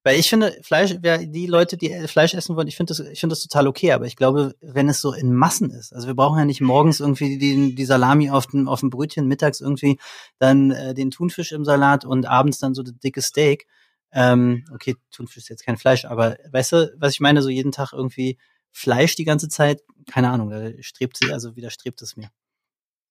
Weil 0.04 0.18
ich 0.18 0.30
finde, 0.30 0.58
Fleisch, 0.64 0.96
wer 1.02 1.20
die 1.20 1.46
Leute, 1.46 1.78
die 1.78 2.08
Fleisch 2.08 2.34
essen 2.34 2.56
wollen, 2.56 2.68
ich 2.68 2.76
finde 2.76 2.96
das, 2.96 3.00
ich 3.00 3.20
finde 3.20 3.34
das 3.34 3.44
total 3.44 3.68
okay, 3.68 3.92
aber 3.92 4.08
ich 4.08 4.16
glaube, 4.16 4.56
wenn 4.60 4.90
es 4.90 5.00
so 5.00 5.14
in 5.14 5.36
Massen 5.36 5.70
ist, 5.70 5.94
also 5.94 6.08
wir 6.08 6.16
brauchen 6.16 6.40
ja 6.40 6.46
nicht 6.46 6.60
morgens 6.62 7.00
irgendwie 7.00 7.38
die, 7.38 7.76
die 7.76 7.86
Salami 7.86 8.32
auf 8.32 8.48
dem, 8.48 8.68
auf 8.68 8.80
dem 8.80 8.90
Brötchen, 8.90 9.28
mittags 9.28 9.62
irgendwie 9.62 10.00
dann 10.40 10.72
äh, 10.72 10.96
den 10.96 11.12
Thunfisch 11.12 11.52
im 11.52 11.66
Salat 11.66 12.04
und 12.04 12.26
abends 12.26 12.58
dann 12.58 12.74
so 12.74 12.82
das 12.82 12.98
dicke 12.98 13.22
Steak. 13.22 13.68
Ähm, 14.14 14.66
okay, 14.74 14.96
Thunfisch 15.12 15.38
ist 15.44 15.50
jetzt 15.50 15.66
kein 15.66 15.78
Fleisch, 15.78 16.06
aber 16.06 16.38
weißt 16.52 16.72
du, 16.74 16.96
was 16.98 17.14
ich 17.14 17.20
meine, 17.20 17.42
so 17.42 17.50
jeden 17.50 17.72
Tag 17.72 17.94
irgendwie 17.94 18.38
Fleisch 18.72 19.16
die 19.16 19.26
ganze 19.26 19.50
Zeit, 19.50 19.82
keine 20.10 20.30
Ahnung, 20.30 20.50
da 20.50 20.72
strebt 20.82 21.18
sie, 21.18 21.32
also 21.32 21.56
widerstrebt 21.56 22.02
es 22.02 22.18
mir. 22.18 22.32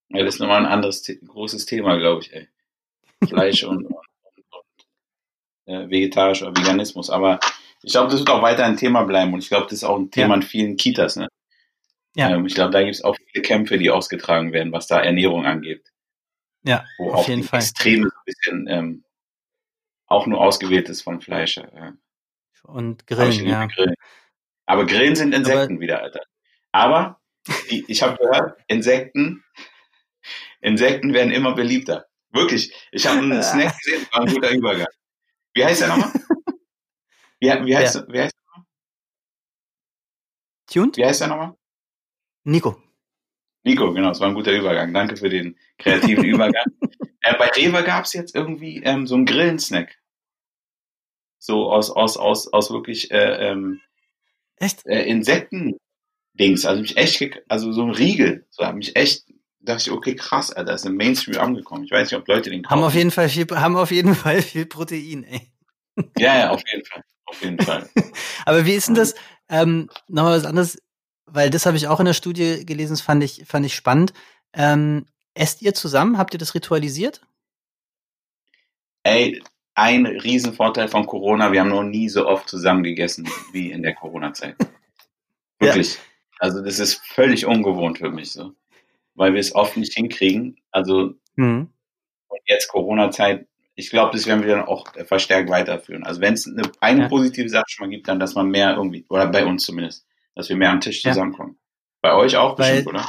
Ja, 0.09 0.25
das 0.25 0.35
ist 0.35 0.41
nochmal 0.41 0.65
ein 0.65 0.73
anderes, 0.73 1.05
großes 1.05 1.67
Thema, 1.67 1.97
glaube 1.97 2.23
ich, 2.23 2.33
ey. 2.33 2.49
Fleisch 3.29 3.65
und, 3.65 3.87
äh, 5.67 5.89
vegetarisch 5.89 6.43
oder 6.43 6.57
Veganismus. 6.57 7.11
Aber 7.11 7.39
ich 7.83 7.93
glaube, 7.93 8.11
das 8.11 8.21
wird 8.21 8.31
auch 8.31 8.43
weiter 8.43 8.65
ein 8.65 8.77
Thema 8.77 9.05
bleiben 9.05 9.33
und 9.33 9.41
ich 9.41 9.49
glaube, 9.49 9.65
das 9.65 9.75
ist 9.75 9.85
auch 9.85 9.99
ein 9.99 10.11
Thema 10.11 10.31
ja. 10.31 10.35
in 10.37 10.43
vielen 10.43 10.77
Kitas. 10.77 11.17
Ne? 11.17 11.29
Ja. 12.17 12.31
Ähm, 12.31 12.47
ich 12.47 12.55
glaube, 12.55 12.73
da 12.73 12.83
gibt 12.83 12.95
es 12.95 13.05
auch 13.05 13.17
viele 13.27 13.43
Kämpfe, 13.43 13.79
die 13.79 13.91
ausgetragen 13.91 14.53
werden, 14.53 14.73
was 14.73 14.87
da 14.87 15.01
Ernährung 15.01 15.47
angeht. 15.47 15.93
Ja, 16.63 16.85
wo 16.99 17.13
auf 17.13 17.29
jeden 17.29 17.43
Fall. 17.43 17.61
Extreme 17.61 18.03
so 18.03 18.09
ein 18.09 18.25
bisschen 18.25 18.67
ähm, 18.69 19.05
auch 20.11 20.27
nur 20.27 20.41
ausgewählt 20.41 20.89
ist 20.89 21.03
von 21.03 21.21
Fleisch. 21.21 21.57
Äh, 21.57 21.93
und 22.65 23.07
Grillen, 23.07 23.47
ja. 23.47 23.67
Grillen. 23.67 23.95
Aber 24.67 24.85
Grillen 24.85 25.17
sind 25.17 25.35
Insekten 25.35 25.75
Aber, 25.75 25.81
wieder, 25.81 26.03
Alter. 26.03 26.21
Aber 26.73 27.21
die, 27.71 27.85
ich 27.89 28.03
habe 28.03 28.19
gehört, 28.19 28.61
Insekten, 28.67 29.43
Insekten 30.61 31.15
werden 31.15 31.33
immer 31.33 31.55
beliebter. 31.55 32.07
Wirklich. 32.33 32.75
Ich 32.93 33.07
habe 33.07 33.19
einen 33.19 33.43
Snack 33.43 33.77
gesehen, 33.79 34.07
war 34.13 34.21
ein 34.23 34.33
guter 34.33 34.51
Übergang. 34.51 34.89
Wie 35.55 35.65
heißt 35.65 35.81
der 35.81 35.89
nochmal? 35.89 36.13
Wie, 37.41 37.49
wie, 37.49 37.77
heißt, 37.77 37.95
ja. 37.95 38.05
wie 38.09 38.21
heißt 38.21 38.35
der 38.35 38.43
nochmal? 38.47 38.67
Tuned? 40.67 40.97
Wie 40.97 41.05
heißt 41.05 41.21
der 41.23 41.29
nochmal? 41.29 41.57
Nico. 42.45 42.83
Nico, 43.63 43.93
genau, 43.93 44.09
das 44.09 44.21
war 44.21 44.29
ein 44.29 44.35
guter 44.35 44.53
Übergang. 44.53 44.93
Danke 44.93 45.17
für 45.17 45.29
den 45.29 45.57
kreativen 45.79 46.25
Übergang. 46.25 46.65
Äh, 47.23 47.37
bei 47.37 47.49
Rewe 47.49 47.85
gab 47.85 48.07
es 48.07 48.15
jetzt 48.15 48.35
irgendwie 48.35 48.83
ähm, 48.83 49.07
so 49.07 49.15
einen 49.15 49.27
Grillensnack. 49.27 50.00
So 51.41 51.73
aus, 51.73 51.91
aus, 51.91 52.17
aus, 52.17 52.53
aus 52.53 52.71
wirklich 52.71 53.11
äh, 53.11 53.51
ähm, 53.51 53.81
echt? 54.57 54.87
Äh, 54.87 55.03
Insekten-Dings. 55.07 56.65
Also 56.65 56.83
mich 56.83 56.97
echt, 56.97 57.43
also 57.49 57.73
so 57.73 57.83
ein 57.83 57.91
Riegel. 57.91 58.47
So 58.51 58.65
hat 58.65 58.77
mich 58.77 58.95
echt 58.95 59.25
dachte 59.61 59.83
ich, 59.83 59.91
okay, 59.91 60.15
krass, 60.15 60.53
Alter, 60.53 60.75
ist 60.75 60.87
im 60.87 60.97
Mainstream 60.97 61.39
angekommen. 61.39 61.85
Ich 61.85 61.91
weiß 61.91 62.11
nicht, 62.11 62.21
ob 62.21 62.27
Leute 62.29 62.51
den 62.51 62.63
kaufen. 62.63 62.77
Haben 62.77 62.85
auf 62.85 62.95
jeden 62.95 63.11
Fall 63.11 63.29
viel, 63.29 63.47
haben 63.51 63.77
auf 63.77 63.91
jeden 63.91 64.15
Fall 64.15 64.43
viel 64.43 64.67
Protein, 64.67 65.25
ey. 65.25 65.53
Ja, 66.19 66.39
ja, 66.39 66.51
auf 66.51 66.63
jeden 66.73 66.85
Fall. 66.85 67.03
Auf 67.27 67.43
jeden 67.43 67.61
Fall. 67.61 67.89
Aber 68.47 68.65
wie 68.65 68.73
ist 68.73 68.89
denn 68.89 68.95
das? 68.95 69.15
Ähm, 69.49 69.91
Nochmal 70.09 70.39
was 70.39 70.47
anderes, 70.47 70.79
weil 71.27 71.51
das 71.51 71.67
habe 71.67 71.77
ich 71.77 71.87
auch 71.89 72.01
in 72.01 72.07
der 72.07 72.15
Studie 72.15 72.65
gelesen, 72.65 72.93
das 72.93 73.01
fand 73.01 73.23
ich, 73.23 73.45
fand 73.47 73.67
ich 73.67 73.75
spannend. 73.75 74.13
Ähm, 74.53 75.07
esst 75.35 75.63
ihr 75.63 75.75
zusammen? 75.75 76.19
Habt 76.19 76.35
ihr 76.35 76.39
das 76.39 76.55
ritualisiert? 76.55 77.21
Ey, 79.03 79.43
ein 79.75 80.07
Riesenvorteil 80.07 80.89
von 80.89 81.07
Corona, 81.07 81.53
wir 81.53 81.61
haben 81.61 81.71
noch 81.71 81.83
nie 81.83 82.09
so 82.09 82.27
oft 82.27 82.49
zusammen 82.49 82.83
gegessen 82.83 83.29
wie 83.53 83.71
in 83.71 83.83
der 83.83 83.95
Corona-Zeit. 83.95 84.57
Wirklich. 85.59 85.95
Ja. 85.95 86.01
Also 86.39 86.63
das 86.63 86.79
ist 86.79 87.01
völlig 87.07 87.47
ungewohnt 87.47 87.99
für 87.99 88.11
mich 88.11 88.33
so 88.33 88.55
weil 89.21 89.35
wir 89.35 89.41
es 89.41 89.55
oft 89.55 89.77
nicht 89.77 89.93
hinkriegen. 89.93 90.57
Also 90.71 91.15
mhm. 91.37 91.69
und 92.29 92.41
jetzt 92.47 92.69
Corona-Zeit, 92.69 93.47
ich 93.75 93.91
glaube, 93.91 94.17
das 94.17 94.27
werden 94.27 94.43
wir 94.43 94.57
dann 94.57 94.65
auch 94.65 94.87
verstärkt 95.07 95.51
weiterführen. 95.51 96.05
Also 96.05 96.23
wenn 96.23 96.35
es 96.35 96.47
eine, 96.47 96.63
eine 96.81 97.03
ja. 97.03 97.09
positive 97.09 97.49
Sache 97.51 97.67
schon 97.69 97.87
mal 97.87 97.91
gibt, 97.91 98.09
dann, 98.09 98.19
dass 98.19 98.35
man 98.35 98.49
mehr 98.49 98.75
irgendwie, 98.77 99.05
oder 99.11 99.27
bei 99.27 99.45
uns 99.45 99.65
zumindest, 99.65 100.07
dass 100.35 100.49
wir 100.49 100.57
mehr 100.57 100.71
am 100.71 100.81
Tisch 100.81 101.03
zusammenkommen. 101.03 101.57
Ja. 101.57 102.11
Bei 102.11 102.15
euch 102.15 102.37
auch 102.39 102.57
bestimmt, 102.57 102.87
oder? 102.87 103.07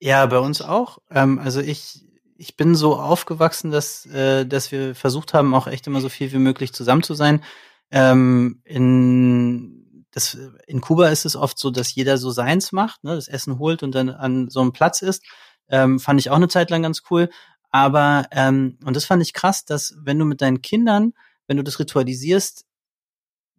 Ja, 0.00 0.26
bei 0.26 0.38
uns 0.38 0.60
auch. 0.60 0.98
Ähm, 1.10 1.38
also 1.38 1.60
ich, 1.60 2.03
ich 2.36 2.56
bin 2.56 2.74
so 2.74 2.96
aufgewachsen, 2.96 3.70
dass, 3.70 4.06
äh, 4.06 4.46
dass 4.46 4.72
wir 4.72 4.94
versucht 4.94 5.34
haben, 5.34 5.54
auch 5.54 5.66
echt 5.66 5.86
immer 5.86 6.00
so 6.00 6.08
viel 6.08 6.32
wie 6.32 6.38
möglich 6.38 6.72
zusammen 6.72 7.02
zu 7.02 7.14
sein. 7.14 7.42
Ähm, 7.90 8.60
in 8.64 10.06
das, 10.10 10.38
in 10.66 10.80
Kuba 10.80 11.08
ist 11.08 11.24
es 11.24 11.34
oft 11.36 11.58
so, 11.58 11.70
dass 11.70 11.94
jeder 11.94 12.18
so 12.18 12.30
seins 12.30 12.70
macht, 12.72 13.02
ne, 13.02 13.16
das 13.16 13.28
Essen 13.28 13.58
holt 13.58 13.82
und 13.82 13.94
dann 13.94 14.10
an 14.10 14.48
so 14.48 14.60
einem 14.60 14.72
Platz 14.72 15.02
ist. 15.02 15.24
Ähm, 15.68 15.98
fand 15.98 16.20
ich 16.20 16.30
auch 16.30 16.36
eine 16.36 16.48
Zeit 16.48 16.70
lang 16.70 16.82
ganz 16.82 17.02
cool. 17.10 17.30
Aber, 17.70 18.26
ähm, 18.30 18.78
und 18.84 18.94
das 18.94 19.04
fand 19.04 19.22
ich 19.22 19.32
krass, 19.32 19.64
dass 19.64 19.96
wenn 19.98 20.18
du 20.18 20.24
mit 20.24 20.40
deinen 20.40 20.62
Kindern, 20.62 21.14
wenn 21.48 21.56
du 21.56 21.64
das 21.64 21.80
ritualisierst, 21.80 22.64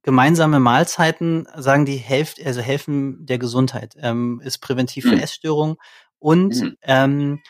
gemeinsame 0.03 0.59
Mahlzeiten 0.59 1.47
sagen 1.57 1.85
die 1.85 1.97
Hälfte, 1.97 2.45
also 2.45 2.61
helfen 2.61 3.25
der 3.25 3.39
Gesundheit, 3.39 3.95
ähm, 3.99 4.39
ist 4.43 4.59
präventiv 4.59 5.05
für 5.05 5.15
mhm. 5.15 5.21
Essstörungen 5.21 5.75
und 6.19 6.55
mhm. 6.55 6.77
ähm, 6.83 7.41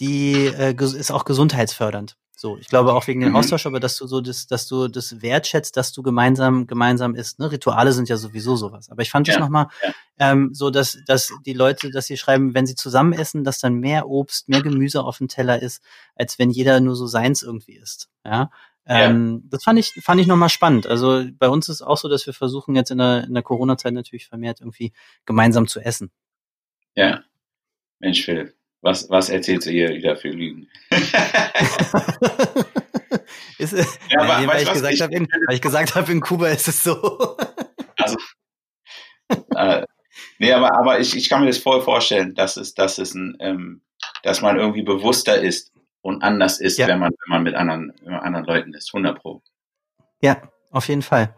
die 0.00 0.46
äh, 0.46 0.74
ist 0.74 1.10
auch 1.10 1.24
gesundheitsfördernd. 1.24 2.16
So, 2.36 2.58
ich 2.58 2.66
glaube 2.66 2.92
auch 2.92 3.06
wegen 3.06 3.20
dem 3.20 3.30
mhm. 3.30 3.36
Austausch, 3.36 3.64
aber 3.64 3.78
dass 3.78 3.96
du 3.96 4.06
so 4.06 4.20
das, 4.20 4.46
dass 4.46 4.66
du 4.66 4.88
das 4.88 5.22
wertschätzt, 5.22 5.76
dass 5.76 5.92
du 5.92 6.02
gemeinsam 6.02 6.66
gemeinsam 6.66 7.14
isst. 7.14 7.38
Ne? 7.38 7.50
Rituale 7.50 7.92
sind 7.92 8.08
ja 8.08 8.16
sowieso 8.16 8.56
sowas. 8.56 8.90
Aber 8.90 9.02
ich 9.02 9.10
fand 9.10 9.28
es 9.28 9.34
ja, 9.34 9.40
nochmal 9.40 9.68
ja. 9.82 9.94
ähm, 10.18 10.50
so, 10.52 10.70
dass 10.70 10.98
dass 11.06 11.32
die 11.46 11.52
Leute, 11.52 11.90
dass 11.90 12.06
sie 12.06 12.16
schreiben, 12.16 12.52
wenn 12.52 12.66
sie 12.66 12.74
zusammen 12.74 13.12
essen, 13.12 13.44
dass 13.44 13.60
dann 13.60 13.76
mehr 13.76 14.08
Obst, 14.08 14.48
mehr 14.48 14.62
Gemüse 14.62 15.04
auf 15.04 15.18
dem 15.18 15.28
Teller 15.28 15.62
ist, 15.62 15.82
als 16.16 16.38
wenn 16.38 16.50
jeder 16.50 16.80
nur 16.80 16.96
so 16.96 17.06
seins 17.06 17.42
irgendwie 17.42 17.76
isst. 17.76 18.10
Ja. 18.24 18.50
Ähm, 18.86 19.40
ja. 19.44 19.48
Das 19.50 19.64
fand 19.64 19.78
ich, 19.78 19.92
fand 20.02 20.20
ich 20.20 20.26
nochmal 20.26 20.50
spannend. 20.50 20.86
Also 20.86 21.24
bei 21.38 21.48
uns 21.48 21.68
ist 21.68 21.82
auch 21.82 21.96
so, 21.96 22.08
dass 22.08 22.26
wir 22.26 22.34
versuchen 22.34 22.74
jetzt 22.74 22.90
in 22.90 22.98
der, 22.98 23.24
in 23.24 23.32
der 23.32 23.42
Corona-Zeit 23.42 23.94
natürlich 23.94 24.26
vermehrt 24.26 24.60
irgendwie 24.60 24.92
gemeinsam 25.24 25.68
zu 25.68 25.80
essen. 25.80 26.10
Ja. 26.94 27.22
Mensch, 28.00 28.24
Philipp. 28.24 28.54
Was, 28.84 29.08
was 29.08 29.30
erzählst 29.30 29.66
du 29.66 29.70
ihr 29.70 29.88
wieder 29.94 30.14
für 30.14 30.28
Lügen? 30.28 30.68
ist, 33.56 33.72
ja, 34.10 34.20
aber, 34.20 34.40
nee, 34.40 34.46
weil, 34.46 34.62
ich 34.62 34.70
gesagt 34.70 35.00
habe, 35.00 35.14
in, 35.14 35.26
weil 35.46 35.54
ich 35.54 35.62
gesagt 35.62 35.94
habe, 35.94 36.12
in 36.12 36.20
Kuba 36.20 36.48
ist 36.48 36.68
es 36.68 36.84
so. 36.84 37.38
also, 37.96 38.16
äh, 39.56 39.86
nee, 40.38 40.52
aber, 40.52 40.76
aber 40.76 41.00
ich, 41.00 41.16
ich 41.16 41.30
kann 41.30 41.40
mir 41.40 41.46
das 41.46 41.56
voll 41.56 41.80
vorstellen, 41.80 42.34
dass 42.34 42.58
es, 42.58 42.74
dass 42.74 42.98
es 42.98 43.14
ein, 43.14 43.38
ähm, 43.40 43.80
dass 44.22 44.42
man 44.42 44.58
irgendwie 44.58 44.82
bewusster 44.82 45.40
ist 45.40 45.72
und 46.02 46.22
anders 46.22 46.60
ist, 46.60 46.76
Ja. 46.76 46.86
wenn 46.86 46.98
man, 46.98 47.12
wenn 47.12 47.30
man 47.30 47.42
mit 47.42 47.54
anderen, 47.54 47.94
man 48.04 48.20
anderen 48.20 48.44
Leuten 48.44 48.74
ist. 48.74 48.90
100 48.92 49.18
Pro. 49.18 49.42
Ja, 50.20 50.42
auf 50.70 50.88
jeden 50.88 51.00
Fall. 51.00 51.34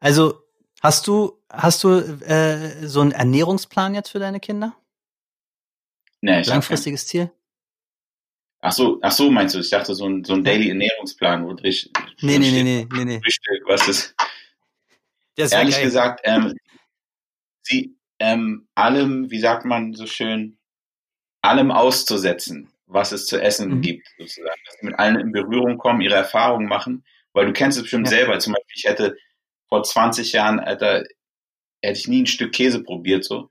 Also 0.00 0.42
hast 0.82 1.06
du 1.06 1.40
hast 1.48 1.84
du 1.84 2.00
äh, 2.00 2.84
so 2.84 3.00
einen 3.00 3.12
Ernährungsplan 3.12 3.94
jetzt 3.94 4.08
für 4.08 4.18
deine 4.18 4.40
Kinder? 4.40 4.74
Nee, 6.22 6.40
ich 6.40 6.46
Langfristiges 6.46 7.06
Ziel? 7.06 7.30
Ach 8.62 8.72
so, 8.72 8.98
ach 9.02 9.12
so 9.12 9.30
meinst 9.30 9.54
du? 9.54 9.60
Ich 9.60 9.70
dachte 9.70 9.94
so 9.94 10.06
ein, 10.06 10.22
so 10.24 10.34
ein 10.34 10.44
Daily 10.44 10.68
Ernährungsplan, 10.68 11.46
wo 11.46 11.54
drin 11.54 11.74
Nee, 12.20 12.38
nee, 12.38 12.50
nee, 12.50 12.62
nee, 12.62 12.88
nee, 12.92 13.04
nee. 13.04 13.20
Frühstück, 13.22 13.62
was 13.66 13.88
ist. 13.88 14.14
Das 15.36 15.52
Ehrlich 15.52 15.76
geil. 15.76 15.84
gesagt, 15.84 16.20
ähm, 16.24 16.54
sie 17.62 17.96
ähm, 18.18 18.68
allem, 18.74 19.30
wie 19.30 19.38
sagt 19.38 19.64
man 19.64 19.94
so 19.94 20.06
schön, 20.06 20.58
allem 21.40 21.70
auszusetzen, 21.70 22.70
was 22.84 23.12
es 23.12 23.24
zu 23.26 23.40
essen 23.40 23.76
Mhm. 23.78 23.80
gibt, 23.80 24.06
sozusagen. 24.18 24.60
Dass 24.66 24.74
sie 24.78 24.86
mit 24.86 24.98
allen 24.98 25.18
in 25.18 25.32
Berührung 25.32 25.78
kommen, 25.78 26.02
ihre 26.02 26.16
Erfahrungen 26.16 26.66
machen, 26.68 27.02
weil 27.32 27.46
du 27.46 27.54
kennst 27.54 27.78
es 27.78 27.84
bestimmt 27.84 28.08
Ja. 28.10 28.18
selber. 28.18 28.38
Zum 28.40 28.52
Beispiel, 28.52 28.74
ich 28.76 28.84
hätte 28.84 29.16
vor 29.68 29.82
20 29.82 30.32
Jahren, 30.32 30.60
Alter, 30.60 31.04
hätte 31.82 31.98
ich 31.98 32.08
nie 32.08 32.22
ein 32.24 32.26
Stück 32.26 32.52
Käse 32.52 32.82
probiert, 32.82 33.24
so. 33.24 33.50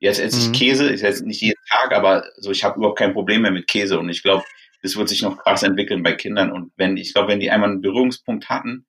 Jetzt 0.00 0.18
esse 0.18 0.48
Mhm. 0.48 0.54
ich 0.54 0.58
Käse, 0.58 0.92
ich 0.92 1.02
esse 1.04 1.26
nicht 1.26 1.42
jeden 1.42 1.62
Tag, 1.68 1.92
aber 1.92 2.24
so, 2.38 2.50
ich 2.50 2.64
habe 2.64 2.78
überhaupt 2.78 2.98
kein 2.98 3.12
Problem 3.12 3.42
mehr 3.42 3.50
mit 3.50 3.68
Käse 3.68 3.98
und 3.98 4.08
ich 4.08 4.22
glaube, 4.22 4.44
das 4.82 4.96
wird 4.96 5.08
sich 5.10 5.22
noch 5.22 5.38
krass 5.38 5.62
entwickeln 5.62 6.02
bei 6.02 6.12
Kindern 6.14 6.50
und 6.50 6.72
wenn, 6.76 6.96
ich 6.96 7.12
glaube, 7.12 7.28
wenn 7.28 7.40
die 7.40 7.50
einmal 7.50 7.70
einen 7.70 7.82
Berührungspunkt 7.82 8.48
hatten, 8.48 8.86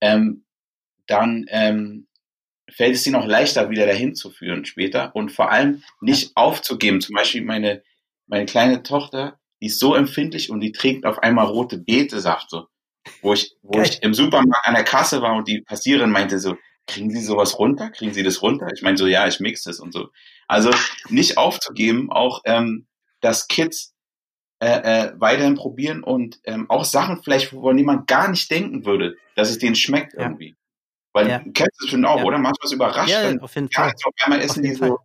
ähm, 0.00 0.44
dann 1.06 1.46
ähm, 1.48 2.08
fällt 2.70 2.94
es 2.96 3.06
ihnen 3.06 3.16
auch 3.16 3.26
leichter, 3.26 3.70
wieder 3.70 3.86
dahin 3.86 4.14
zu 4.14 4.30
führen 4.30 4.64
später 4.64 5.14
und 5.14 5.30
vor 5.32 5.50
allem 5.50 5.82
nicht 6.00 6.32
aufzugeben. 6.36 7.00
Zum 7.00 7.14
Beispiel 7.14 7.42
meine, 7.42 7.82
meine 8.26 8.46
kleine 8.46 8.82
Tochter, 8.82 9.38
die 9.60 9.66
ist 9.66 9.78
so 9.80 9.94
empfindlich 9.94 10.50
und 10.50 10.60
die 10.60 10.72
trägt 10.72 11.06
auf 11.06 11.20
einmal 11.20 11.46
rote 11.46 11.78
Betesaft, 11.78 12.50
so. 12.50 12.66
Wo 13.22 13.32
ich, 13.32 13.56
wo 13.62 13.78
Geil. 13.78 13.86
ich 13.88 14.02
im 14.02 14.12
Supermarkt 14.12 14.66
an 14.66 14.74
der 14.74 14.84
Kasse 14.84 15.22
war 15.22 15.34
und 15.36 15.48
die 15.48 15.62
Passiererin 15.62 16.10
meinte 16.10 16.38
so, 16.38 16.56
kriegen 16.88 17.10
Sie 17.10 17.20
sowas 17.20 17.58
runter? 17.58 17.90
Kriegen 17.90 18.12
Sie 18.12 18.22
das 18.24 18.42
runter? 18.42 18.66
Ich 18.74 18.82
meine 18.82 18.96
so, 18.96 19.06
ja, 19.06 19.28
ich 19.28 19.38
mix 19.38 19.62
das 19.62 19.78
und 19.78 19.92
so. 19.92 20.08
Also 20.48 20.70
nicht 21.08 21.38
aufzugeben, 21.38 22.10
auch 22.10 22.40
ähm, 22.44 22.86
dass 23.20 23.46
Kids 23.46 23.94
äh, 24.60 25.06
äh, 25.06 25.12
weiterhin 25.18 25.54
probieren 25.54 26.02
und 26.02 26.40
ähm, 26.44 26.68
auch 26.68 26.84
Sachen 26.84 27.22
vielleicht, 27.22 27.52
wovon 27.52 27.78
jemand 27.78 28.08
gar 28.08 28.28
nicht 28.28 28.50
denken 28.50 28.84
würde, 28.84 29.14
dass 29.36 29.50
es 29.50 29.58
denen 29.58 29.76
schmeckt 29.76 30.14
Ja. 30.14 30.22
irgendwie. 30.22 30.56
Weil 31.12 31.28
Ja. 31.28 31.38
du 31.38 31.52
kennst 31.52 31.80
es 31.82 31.90
schon 31.90 32.04
auch, 32.04 32.18
Ja. 32.18 32.24
oder? 32.24 32.38
Manchmal 32.38 32.64
ist 32.66 32.72
überrascht, 32.72 33.10
Ja, 33.10 33.22
wenn 33.22 33.40
auf 33.40 33.54
jeden 33.54 33.68
ja, 33.70 33.82
Fall. 33.84 33.92
auf 34.04 34.14
einmal 34.24 34.40
essen 34.40 34.62
die 34.62 34.70
jeden 34.70 34.80
so, 34.88 34.98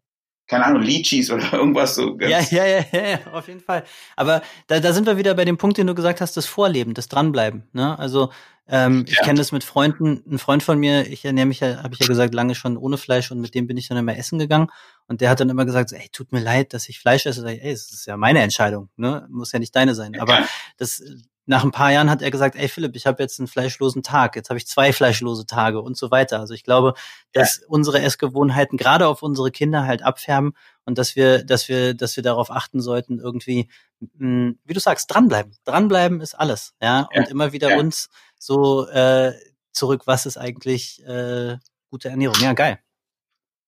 keine 0.53 0.65
Ahnung, 0.65 0.81
Litchis 0.83 1.31
oder 1.31 1.51
irgendwas 1.53 1.95
so. 1.95 2.17
Ja, 2.19 2.39
ja, 2.49 2.65
ja, 2.65 2.85
ja, 2.93 3.19
auf 3.31 3.47
jeden 3.47 3.59
Fall. 3.61 3.83
Aber 4.15 4.41
da, 4.67 4.79
da 4.79 4.93
sind 4.93 5.05
wir 5.07 5.17
wieder 5.17 5.33
bei 5.33 5.45
dem 5.45 5.57
Punkt, 5.57 5.77
den 5.77 5.87
du 5.87 5.95
gesagt 5.95 6.21
hast, 6.21 6.37
das 6.37 6.45
Vorleben, 6.45 6.93
das 6.93 7.07
Dranbleiben. 7.07 7.63
Ne? 7.73 7.97
Also 7.97 8.31
ähm, 8.67 9.03
ich 9.07 9.17
Ja. 9.17 9.23
kenne 9.23 9.37
das 9.39 9.51
mit 9.51 9.63
Freunden. 9.63 10.23
Ein 10.29 10.39
Freund 10.39 10.63
von 10.63 10.79
mir, 10.79 11.05
ich 11.07 11.25
ernähre 11.25 11.47
mich 11.47 11.59
ja, 11.59 11.83
habe 11.83 11.93
ich 11.93 11.99
ja 11.99 12.07
gesagt, 12.07 12.33
lange 12.33 12.55
schon 12.55 12.77
ohne 12.77 12.97
Fleisch 12.97 13.29
und 13.31 13.41
mit 13.41 13.55
dem 13.55 13.67
bin 13.67 13.75
ich 13.77 13.87
dann 13.89 13.97
immer 13.97 14.15
essen 14.17 14.39
gegangen. 14.39 14.67
Und 15.07 15.19
der 15.19 15.29
hat 15.29 15.39
dann 15.41 15.49
immer 15.49 15.65
gesagt, 15.65 15.89
so, 15.89 15.95
ey, 15.97 16.07
tut 16.13 16.31
mir 16.31 16.39
leid, 16.39 16.73
dass 16.73 16.87
ich 16.87 16.99
Fleisch 16.99 17.25
esse. 17.25 17.41
Sag 17.41 17.51
ich, 17.55 17.61
ey, 17.63 17.71
es 17.71 17.91
ist 17.91 18.05
ja 18.05 18.15
meine 18.15 18.41
Entscheidung, 18.41 18.89
ne? 18.95 19.27
Muss 19.29 19.51
ja 19.51 19.59
nicht 19.59 19.75
deine 19.75 19.95
sein. 19.95 20.13
Ja, 20.13 20.21
Aber 20.21 20.39
das 20.77 21.03
nach 21.45 21.63
ein 21.63 21.71
paar 21.71 21.91
Jahren 21.91 22.09
hat 22.09 22.21
er 22.21 22.31
gesagt, 22.31 22.55
ey 22.55 22.67
Philipp, 22.67 22.95
ich 22.95 23.05
habe 23.05 23.21
jetzt 23.21 23.39
einen 23.39 23.47
fleischlosen 23.47 24.01
Tag, 24.01 24.35
jetzt 24.35 24.49
habe 24.49 24.57
ich 24.57 24.67
zwei 24.67 24.93
fleischlose 24.93 25.45
Tage 25.45 25.81
und 25.81 25.97
so 25.97 26.09
weiter. 26.09 26.39
Also 26.39 26.53
ich 26.53 26.63
glaube, 26.63 26.93
dass 27.33 27.61
unsere 27.67 28.01
Essgewohnheiten 28.01 28.77
gerade 28.77 29.07
auf 29.07 29.23
unsere 29.23 29.51
Kinder 29.51 29.85
halt 29.85 30.03
abfärben 30.03 30.53
und 30.85 30.97
dass 30.97 31.15
wir, 31.15 31.43
dass 31.43 31.67
wir, 31.67 31.93
dass 31.93 32.15
wir 32.15 32.23
darauf 32.23 32.49
achten 32.49 32.79
sollten, 32.81 33.19
irgendwie, 33.19 33.69
mh, 33.99 34.53
wie 34.63 34.73
du 34.73 34.79
sagst, 34.79 35.13
dranbleiben. 35.13 35.55
Dranbleiben 35.65 36.21
ist 36.21 36.33
alles, 36.35 36.75
ja. 36.81 37.09
Ja, 37.11 37.21
Und 37.21 37.29
immer 37.29 37.51
wieder 37.51 37.71
ja. 37.71 37.77
uns 37.77 38.09
so 38.39 38.87
äh, 38.87 39.33
zurück, 39.73 40.03
was 40.05 40.25
ist 40.25 40.37
eigentlich 40.37 41.05
äh, 41.05 41.57
gute 41.89 42.09
Ernährung? 42.09 42.37
Ja, 42.41 42.53
geil. 42.53 42.79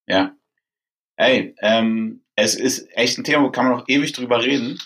Ja. 0.07 0.33
Ey, 1.17 1.55
ähm, 1.59 2.23
es 2.35 2.55
ist 2.55 2.87
echt 2.91 3.17
ein 3.17 3.23
Thema, 3.23 3.43
wo 3.43 3.51
kann 3.51 3.65
man 3.67 3.77
noch 3.77 3.87
ewig 3.87 4.13
drüber 4.13 4.43
reden. 4.43 4.77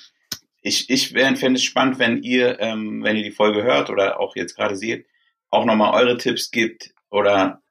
Ich, 0.62 0.89
ich 0.89 1.10
fände 1.10 1.54
es 1.54 1.63
spannend, 1.63 2.00
wenn 2.00 2.22
ihr, 2.24 2.60
ähm, 2.60 3.04
wenn 3.04 3.15
ihr 3.15 3.24
die 3.24 3.32
Folge 3.32 3.63
hört 3.63 3.89
oder 3.89 4.19
auch 4.19 4.36
jetzt 4.36 4.56
gerade 4.56 4.76
seht, 4.76 5.08
auch 5.50 5.65
nochmal 5.65 5.93
eure 5.93 6.17
Tipps 6.17 6.52
gibt 6.52 6.93
oder 7.10 7.62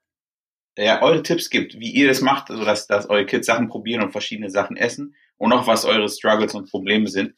ja, 0.77 1.03
eure 1.03 1.23
Tipps 1.23 1.51
gibt, 1.51 1.79
wie 1.81 1.91
ihr 1.91 2.07
das 2.07 2.21
macht, 2.21 2.51
also 2.51 2.65
dass, 2.65 2.87
dass 2.87 3.11
eure 3.11 3.27
Kids 3.27 3.47
Sachen 3.47 3.69
probieren 3.69 4.03
und 4.03 4.13
verschiedene 4.13 4.49
Sachen 4.49 4.77
essen 4.77 5.17
und 5.37 5.53
auch 5.53 5.67
was 5.67 5.85
eure 5.85 6.09
Struggles 6.09 6.55
und 6.55 6.71
Probleme 6.71 7.09
sind. 7.09 7.35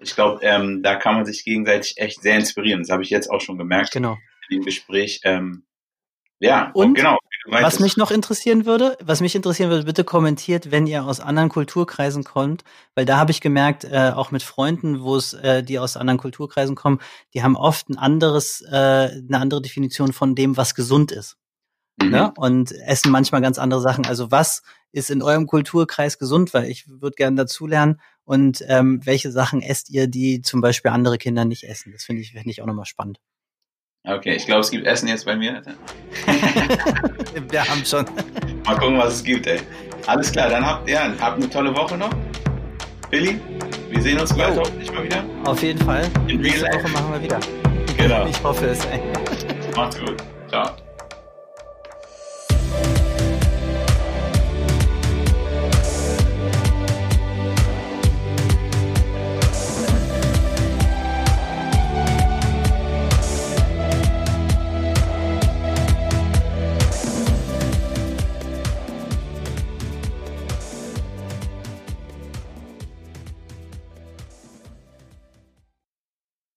Ich 0.00 0.14
glaube, 0.14 0.40
ähm, 0.42 0.82
da 0.82 0.96
kann 0.96 1.14
man 1.16 1.24
sich 1.26 1.44
gegenseitig 1.44 1.94
echt 1.96 2.22
sehr 2.22 2.36
inspirieren. 2.36 2.80
Das 2.82 2.90
habe 2.90 3.02
ich 3.02 3.10
jetzt 3.10 3.30
auch 3.30 3.40
schon 3.40 3.58
gemerkt 3.58 3.92
Genau. 3.92 4.16
in 4.48 4.58
dem 4.58 4.64
Gespräch. 4.64 5.20
Ähm, 5.24 5.64
ja, 6.38 6.70
Und 6.74 6.94
genau. 6.94 7.18
Was 7.46 7.62
meintest. 7.62 7.80
mich 7.80 7.96
noch 7.96 8.10
interessieren 8.10 8.66
würde, 8.66 8.96
was 9.02 9.20
mich 9.20 9.34
interessieren 9.34 9.70
würde, 9.70 9.84
bitte 9.84 10.04
kommentiert, 10.04 10.70
wenn 10.70 10.86
ihr 10.86 11.04
aus 11.04 11.20
anderen 11.20 11.48
Kulturkreisen 11.48 12.24
kommt, 12.24 12.64
weil 12.94 13.04
da 13.04 13.18
habe 13.18 13.30
ich 13.30 13.40
gemerkt, 13.40 13.84
äh, 13.84 14.12
auch 14.14 14.30
mit 14.30 14.42
Freunden, 14.42 15.00
wo 15.02 15.16
es, 15.16 15.32
äh, 15.32 15.62
die 15.62 15.78
aus 15.78 15.96
anderen 15.96 16.18
Kulturkreisen 16.18 16.74
kommen, 16.74 17.00
die 17.34 17.42
haben 17.42 17.56
oft 17.56 17.88
ein 17.88 17.98
anderes, 17.98 18.62
äh, 18.62 18.74
eine 18.74 19.38
andere 19.38 19.62
Definition 19.62 20.12
von 20.12 20.34
dem, 20.34 20.56
was 20.56 20.74
gesund 20.74 21.12
ist. 21.12 21.36
Mhm. 22.02 22.10
Ne? 22.10 22.32
Und 22.36 22.72
essen 22.72 23.10
manchmal 23.10 23.40
ganz 23.40 23.58
andere 23.58 23.80
Sachen. 23.80 24.06
Also 24.06 24.30
was 24.30 24.62
ist 24.92 25.10
in 25.10 25.22
eurem 25.22 25.46
Kulturkreis 25.46 26.18
gesund? 26.18 26.52
Weil 26.54 26.70
ich 26.70 26.88
würde 26.88 27.14
gerne 27.14 27.36
dazulernen. 27.36 28.00
Und 28.24 28.64
ähm, 28.66 29.00
welche 29.04 29.30
Sachen 29.30 29.62
esst 29.62 29.90
ihr, 29.90 30.08
die 30.08 30.42
zum 30.42 30.60
Beispiel 30.60 30.90
andere 30.90 31.16
Kinder 31.18 31.44
nicht 31.44 31.64
essen? 31.64 31.92
Das 31.92 32.04
finde 32.04 32.22
ich, 32.22 32.32
finde 32.32 32.50
ich 32.50 32.60
auch 32.60 32.66
nochmal 32.66 32.86
spannend. 32.86 33.18
Okay, 34.06 34.36
ich 34.36 34.46
glaube, 34.46 34.60
es 34.60 34.70
gibt 34.70 34.86
Essen 34.86 35.08
jetzt 35.08 35.24
bei 35.24 35.34
mir. 35.34 35.62
Wir 37.50 37.68
haben 37.68 37.84
schon. 37.84 38.06
Mal 38.64 38.76
gucken, 38.78 38.98
was 38.98 39.14
es 39.14 39.24
gibt, 39.24 39.46
ey. 39.46 39.60
Alles 40.06 40.30
klar, 40.30 40.48
dann 40.48 40.64
habt, 40.64 40.88
ja, 40.88 41.12
habt 41.20 41.38
eine 41.38 41.50
tolle 41.50 41.74
Woche 41.76 41.96
noch. 41.98 42.10
Billy, 43.10 43.40
wir 43.90 44.02
sehen 44.02 44.18
uns 44.18 44.32
bald 44.34 44.56
hoffentlich 44.58 44.92
mal 44.92 45.04
wieder. 45.04 45.24
Auf 45.44 45.62
jeden 45.62 45.84
Fall. 45.84 46.04
In 46.26 46.40
real 46.40 46.60
Nächste. 46.60 46.66
Woche 46.66 46.88
machen 46.88 47.12
wir 47.12 47.22
wieder. 47.22 47.40
Genau. 47.96 48.26
Ich 48.26 48.42
hoffe 48.42 48.66
es, 48.66 48.84
ey. 48.86 49.00
Macht's 49.76 49.98
gut. 49.98 50.16
Ciao. 50.48 50.85